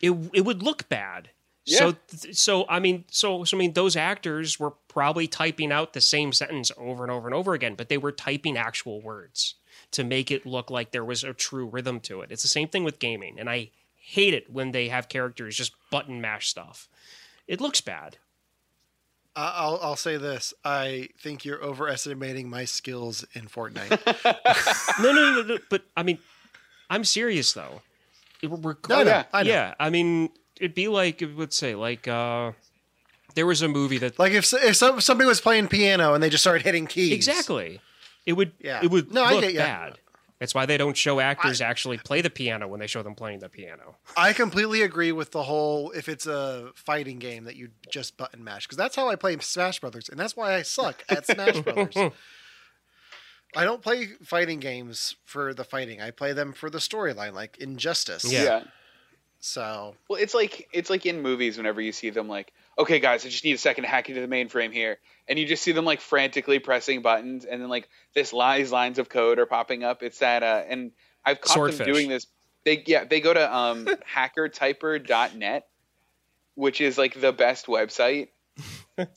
[0.04, 1.30] it, it would look bad
[1.66, 1.94] so
[2.32, 6.30] so I mean so so I mean those actors were probably typing out the same
[6.32, 9.54] sentence over and over and over again, but they were typing actual words
[9.92, 12.30] to make it look like there was a true rhythm to it.
[12.30, 15.72] It's the same thing with gaming, and I hate it when they have characters just
[15.90, 16.86] button mash stuff.
[17.48, 18.18] It looks bad.
[19.34, 20.52] I- I'll I'll say this.
[20.64, 23.90] I think you're overestimating my skills in Fortnite.
[25.02, 26.18] No, no, no, no, but I mean,
[26.90, 27.80] I'm serious though.
[28.52, 29.50] It- No, no, yeah, I know.
[29.50, 30.30] yeah, I mean,
[30.60, 32.52] it'd be like let's say like uh,
[33.34, 36.30] there was a movie that Like if if some, somebody was playing piano and they
[36.30, 37.12] just started hitting keys.
[37.12, 37.80] Exactly.
[38.26, 38.80] It would Yeah.
[38.82, 39.60] it would No, I look get ya.
[39.64, 39.98] bad.
[40.40, 43.38] That's why they don't show actors actually play the piano when they show them playing
[43.38, 43.96] the piano.
[44.16, 48.42] I completely agree with the whole if it's a fighting game that you just button
[48.44, 51.60] mash because that's how I play Smash Brothers and that's why I suck at Smash
[51.60, 51.94] Brothers.
[53.56, 56.00] I don't play fighting games for the fighting.
[56.00, 58.24] I play them for the storyline, like Injustice.
[58.24, 58.42] Yeah.
[58.44, 58.62] yeah.
[59.44, 63.26] So Well, it's like it's like in movies whenever you see them like, okay, guys,
[63.26, 64.96] I just need a second to hack into the mainframe here,
[65.28, 68.98] and you just see them like frantically pressing buttons, and then like this these lines
[68.98, 70.02] of code are popping up.
[70.02, 70.92] It's that, uh, and
[71.26, 71.78] I've caught Swordfish.
[71.78, 72.26] them doing this.
[72.64, 75.66] They yeah, they go to um, hackertyper.net,
[76.54, 78.28] which is like the best website,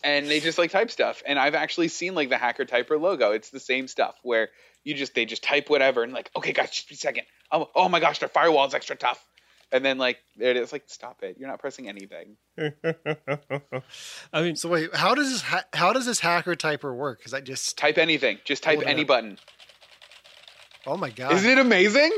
[0.04, 1.22] and they just like type stuff.
[1.26, 3.32] And I've actually seen like the Hacker Typer logo.
[3.32, 4.50] It's the same stuff where
[4.84, 7.24] you just they just type whatever and like, okay, guys, just a second.
[7.52, 9.24] Oh, oh my gosh, their firewall's extra tough.
[9.72, 11.36] And then like there it is, like stop it.
[11.38, 12.38] You're not pressing anything.
[14.34, 17.20] I mean, so wait, how does this ha- how does this hacker typer work?
[17.20, 18.40] Because I just Type anything.
[18.46, 19.08] Just type any up.
[19.08, 19.38] button.
[20.86, 22.12] oh my god, Isn't it amazing?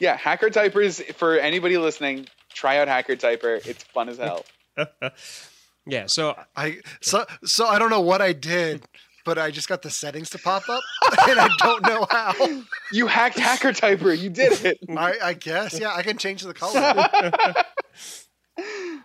[0.00, 3.64] Yeah, Hacker Typers for anybody listening, try out Hacker Typer.
[3.66, 4.44] It's fun as hell.
[5.86, 6.06] yeah.
[6.06, 8.82] So I so so I don't know what I did,
[9.24, 10.82] but I just got the settings to pop up,
[11.28, 12.32] and I don't know how.
[12.92, 14.16] You hacked Hacker Typer.
[14.16, 14.78] You did it.
[14.96, 17.08] I, I guess yeah, I can change the color.
[18.58, 18.62] Uh,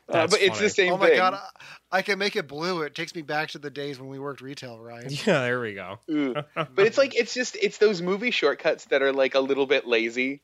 [0.08, 0.92] That's but it's the same thing.
[0.94, 1.18] oh my thing.
[1.18, 2.82] god, I, I can make it blue.
[2.82, 5.10] It takes me back to the days when we worked retail, right?
[5.28, 6.00] yeah, there we go.
[6.10, 6.34] Ooh.
[6.56, 9.86] but it's like it's just it's those movie shortcuts that are like a little bit
[9.88, 10.42] lazy.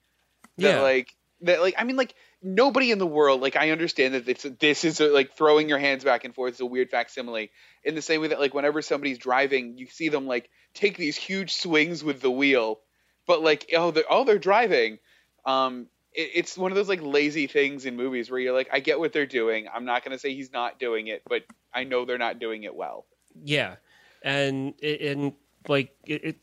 [0.60, 0.82] That Yeah.
[0.82, 4.44] like that like I mean like nobody in the world like I understand that it's
[4.60, 7.52] this is a, like throwing your hands back and forth is a weird facsimile
[7.84, 11.18] in the same way that like whenever somebody's driving you see them like take these
[11.18, 12.80] huge swings with the wheel
[13.26, 15.00] but like oh they're oh they're driving.
[15.46, 18.80] Um it, it's one of those like lazy things in movies where you're like I
[18.80, 19.68] get what they're doing.
[19.74, 22.76] I'm not gonna say he's not doing it but I know they're not doing it
[22.76, 23.06] well.
[23.44, 23.76] Yeah,
[24.24, 25.34] and and
[25.68, 26.38] like it,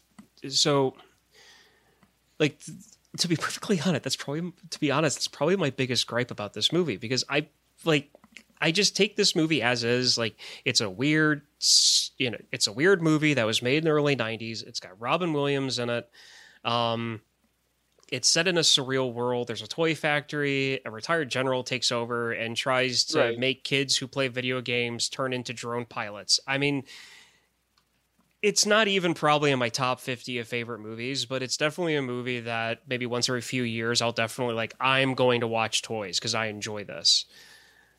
[0.44, 0.94] it so
[2.38, 2.61] like
[3.18, 6.52] to be perfectly honest, that's probably to be honest, it's probably my biggest gripe about
[6.52, 7.48] this movie because I
[7.84, 8.10] like
[8.60, 10.16] I just take this movie as is.
[10.16, 11.42] Like it's a weird,
[12.18, 14.66] you know, it's a weird movie that was made in the early '90s.
[14.66, 16.08] It's got Robin Williams in it.
[16.64, 17.20] Um,
[18.10, 19.48] it's set in a surreal world.
[19.48, 20.80] There's a toy factory.
[20.84, 23.38] A retired general takes over and tries to Right.
[23.38, 26.38] make kids who play video games turn into drone pilots.
[26.46, 26.84] I mean,
[28.43, 32.03] it's not even probably in my top 50 of favorite movies, but it's definitely a
[32.03, 36.18] movie that maybe once every few years I'll definitely like I'm going to watch toys
[36.18, 37.24] because I enjoy this.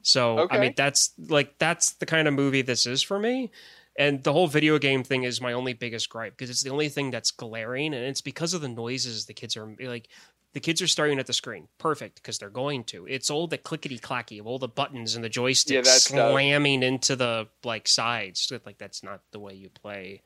[0.03, 3.51] So, I mean that's like that's the kind of movie this is for me.
[3.99, 6.87] And the whole video game thing is my only biggest gripe because it's the only
[6.87, 10.07] thing that's glaring and it's because of the noises the kids are like
[10.53, 11.67] the kids are staring at the screen.
[11.77, 13.05] Perfect because they're going to.
[13.07, 16.31] It's all the clickety clacky of all the buttons and the joysticks Yeah, that stuff.
[16.31, 18.51] slamming into the like sides.
[18.65, 20.21] Like that's not the way you play.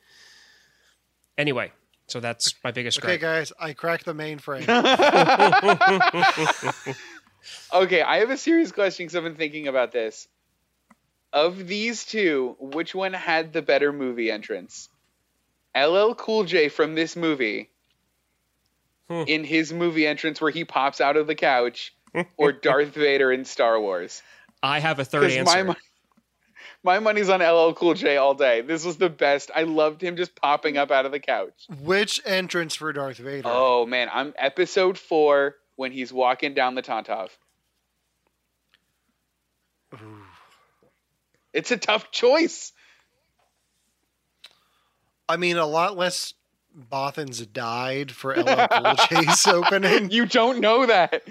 [1.38, 1.72] Anyway,
[2.08, 3.22] so that's my biggest Okay, gripe.
[3.22, 4.68] guys, I cracked the mainframe.
[7.74, 10.28] Okay, I have a serious question because I've been thinking about this.
[11.34, 14.90] Of these two, which one had the better movie entrance?
[15.76, 17.72] LL Cool J from this movie,
[19.12, 19.24] Hmm.
[19.28, 21.94] in his movie entrance where he pops out of the couch,
[22.38, 24.24] or Darth Vader in Star Wars?
[24.64, 25.44] I have a third answer.
[25.44, 25.76] my, mon-
[26.84, 28.62] my money's on LL Cool J all day.
[28.62, 29.52] This was the best.
[29.54, 31.68] I loved him just popping up out of the couch.
[31.82, 33.50] Which entrance for Darth Vader?
[33.52, 37.30] Oh man, I'm episode four when he's walking down the Tantive.
[41.54, 42.72] It's a tough choice.
[45.28, 46.34] I mean, a lot less
[46.92, 50.12] Bothans died for LL Cool J's opening.
[50.12, 51.24] You don't know that,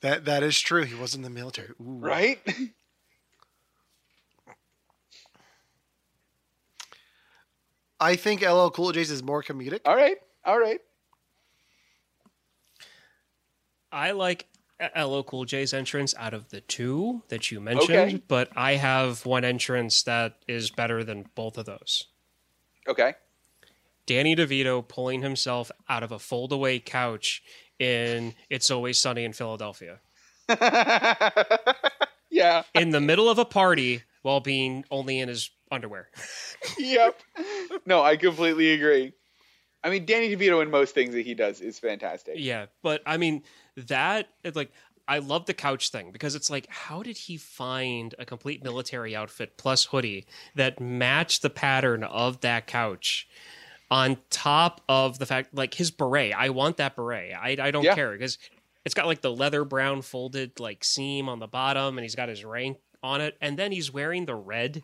[0.00, 0.82] That that is true.
[0.82, 1.68] He was in the military.
[1.80, 1.98] Ooh.
[1.98, 2.38] right?
[8.00, 9.80] I think LL Cool J's is more comedic.
[9.84, 10.80] All right, all right.
[13.92, 14.46] I like
[14.96, 18.22] LL Cool J's entrance out of the two that you mentioned, Okay.
[18.26, 22.08] but I have one entrance that is better than both of those.
[22.88, 23.14] Okay.
[24.06, 27.42] Danny DeVito pulling himself out of a foldaway couch
[27.78, 30.00] in It's Always Sunny in Philadelphia
[32.30, 32.62] yeah.
[32.74, 36.08] in the middle of a party while being only in his underwear.
[36.78, 37.20] Yep.
[37.86, 39.12] No, I completely agree.
[39.82, 42.34] I mean, Danny DeVito in most things that he does is fantastic.
[42.36, 43.42] Yeah, but I mean
[43.76, 44.70] that like
[45.08, 49.16] I love the couch thing because it's like how did he find a complete military
[49.16, 50.24] outfit plus hoodie
[50.54, 53.28] that matched the pattern of that couch
[53.92, 56.32] on top of the fact like his beret.
[56.34, 57.34] I want that beret.
[57.34, 57.94] I I don't Yeah.
[57.94, 58.38] care because
[58.86, 62.28] it's got like the leather brown folded like seam on the bottom and he's got
[62.30, 64.82] his rank on it and then he's wearing the red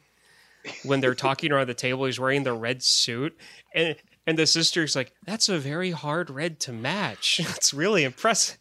[0.85, 3.35] when they're talking around the table he's wearing the red suit
[3.75, 3.97] and
[4.27, 8.59] and the sister's like that's a very hard red to match it's really impressive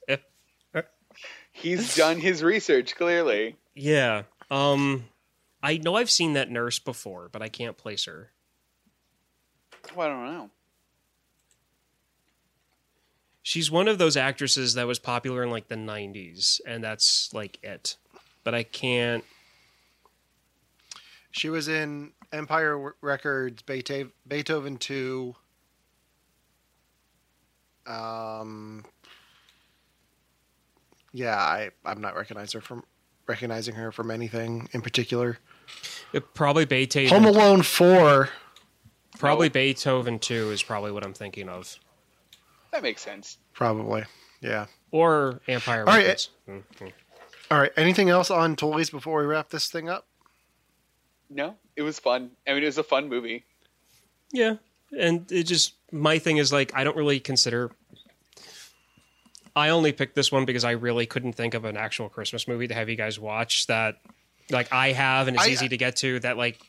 [1.52, 3.56] He's done his research clearly.
[3.76, 5.06] yeah um
[5.64, 8.32] i know i've seen that nurse before but i can't place her
[9.96, 10.50] Oh, I don't know.
[13.42, 17.58] she's one of those actresses that was popular in like the 90s and that's like
[17.64, 17.96] it
[18.44, 19.24] but i can't
[21.32, 25.34] She was in Empire Records, Beethoven, Beethoven 2.
[27.86, 28.84] Um,
[31.14, 32.84] yeah, I I'm not recognizing her from
[33.28, 35.38] recognizing her from anything in particular.
[36.12, 38.30] it, probably beethoven Home Alone 4.
[39.20, 41.78] Probably beethoven 2 is probably what i'm thinking of
[42.72, 43.38] That makes sense.
[43.54, 44.04] Probably.
[44.42, 44.66] Yeah.
[44.92, 46.30] or empire All right, Records.
[46.48, 46.92] Mhm.
[47.50, 47.72] All right.
[47.78, 50.06] Anything else on toys before we wrap this thing up?
[51.30, 52.32] No, it was fun.
[52.48, 53.44] I mean, it was a fun movie.
[54.32, 54.56] Yeah,
[54.98, 57.72] and it just my thing is like I don't really consider.
[59.56, 62.68] I only picked this one because I really couldn't think of an actual Christmas movie
[62.68, 63.96] to have you guys watch that,
[64.52, 66.20] like I have and it's I- easy to get to.
[66.20, 66.60] That like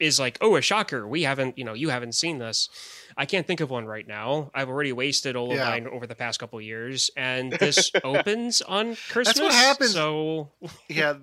[0.00, 2.68] is like oh a shocker we haven't you know you haven't seen this.
[3.16, 4.50] I can't think of one right now.
[4.54, 5.68] I've already wasted all of Yeah.
[5.70, 9.26] mine over the past couple years, and this opens on Christmas.
[9.26, 9.92] That's what happens.
[9.92, 10.50] So
[10.88, 11.14] Yeah.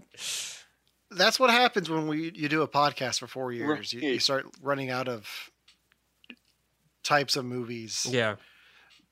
[1.13, 3.91] That's what happens when we you do a podcast for four years.
[3.91, 5.28] You, you start running out of
[7.03, 8.07] types of movies.
[8.09, 8.36] yeah,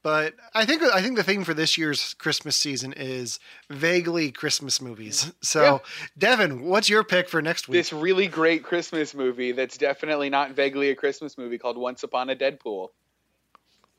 [0.02, 3.38] But I think I think the theme for this year's Christmas season is
[3.70, 5.32] vaguely Christmas movies.
[5.42, 5.82] So,
[6.18, 7.74] Devon, what's your pick for next week?
[7.80, 12.30] This really great Christmas movie that's definitely not vaguely a Christmas movie called Once Upon
[12.30, 12.90] a Deadpool.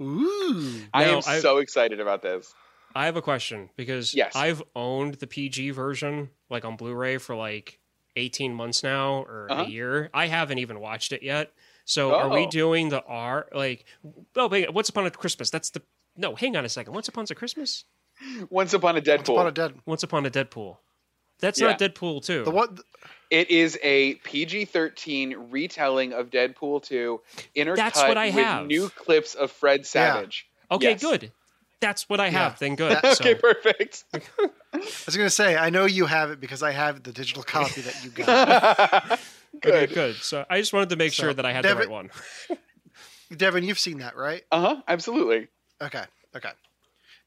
[0.01, 0.81] Ooh.
[0.95, 2.55] I Now, am I- so excited about this.
[2.95, 4.35] I have a question because Yes.
[4.35, 7.79] I've owned the PG version like on Blu-ray for like
[8.17, 9.63] 18 months now or Uh-huh.
[9.63, 10.11] a year.
[10.13, 11.53] I haven't even watched it yet.
[11.91, 12.51] So are we Oh.
[12.51, 13.85] doing the R like
[14.37, 15.51] oh wait, Once Upon a Christmas?
[15.51, 15.83] That's the
[16.17, 16.93] No, hang on a second.
[16.93, 17.85] Once Upon a Christmas?
[18.49, 19.35] Once Upon a Once Deadpool.
[19.35, 19.75] Upon a Dead.
[19.87, 20.77] Once Upon a Deadpool.
[21.41, 21.69] That's Yeah.
[21.69, 22.45] not Deadpool 2.
[22.45, 22.79] The what?
[23.31, 27.21] It is a PG-13 retelling of Deadpool 2,
[27.57, 28.67] intercut That's what I with have.
[28.67, 30.47] new clips of Fred Savage.
[30.71, 31.01] okay, Yes.
[31.03, 31.33] good.
[31.81, 32.53] That's what I have.
[32.53, 32.57] Yeah.
[32.61, 32.99] Then good.
[33.05, 34.05] Okay, perfect.
[34.15, 37.81] I was gonna say I know you have it because I have the digital copy
[37.81, 39.19] that you got.
[39.57, 39.95] okay, Good.
[39.95, 40.17] good.
[40.17, 42.11] So I just wanted to make So, sure that I had Devon- the right one.
[43.37, 44.43] Devon, you've seen that, right?
[44.51, 44.83] Uh huh.
[44.89, 45.49] Absolutely.
[45.81, 46.05] Okay.
[46.37, 46.51] Okay.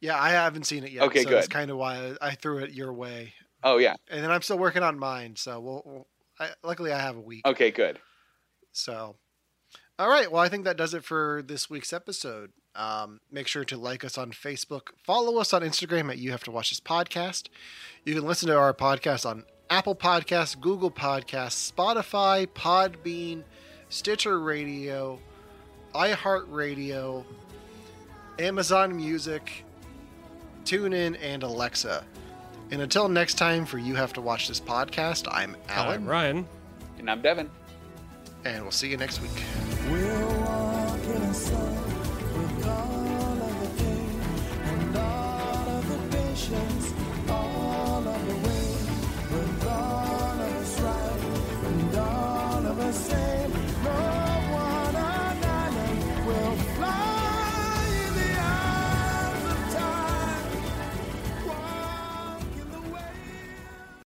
[0.01, 1.03] Yeah, I haven't seen it yet.
[1.03, 3.95] Okay, so That's kind of why I threw it your way, Oh yeah.
[4.09, 5.35] and then I'm still working on mine.
[5.37, 5.81] So we'll.
[5.85, 6.07] we'll
[6.39, 7.45] I, luckily, I have a week.
[7.47, 7.69] Okay.
[7.71, 7.99] Good.
[8.71, 9.15] So,
[9.99, 10.29] all right.
[10.31, 12.51] Well, I think that does it for this week's episode.
[12.75, 16.43] Um, make sure to like us on Facebook, follow us on Instagram at You Have
[16.45, 17.49] to Watch This Podcast.
[18.03, 19.43] You can listen to our podcast on
[19.73, 23.41] Apple Podcasts, Google Podcasts, Spotify, Podbean,
[23.89, 25.17] Stitcher Radio,
[25.95, 27.23] iHeartRadio,
[28.37, 29.65] Amazon Music,
[30.63, 32.05] TuneIn, and Alexa.
[32.69, 36.47] And until next time, for You Have to Watch This Podcast, I'm Alan, Uh, Ryan.
[36.99, 37.49] And I'm Devon.
[38.45, 39.31] and we'll see you next week.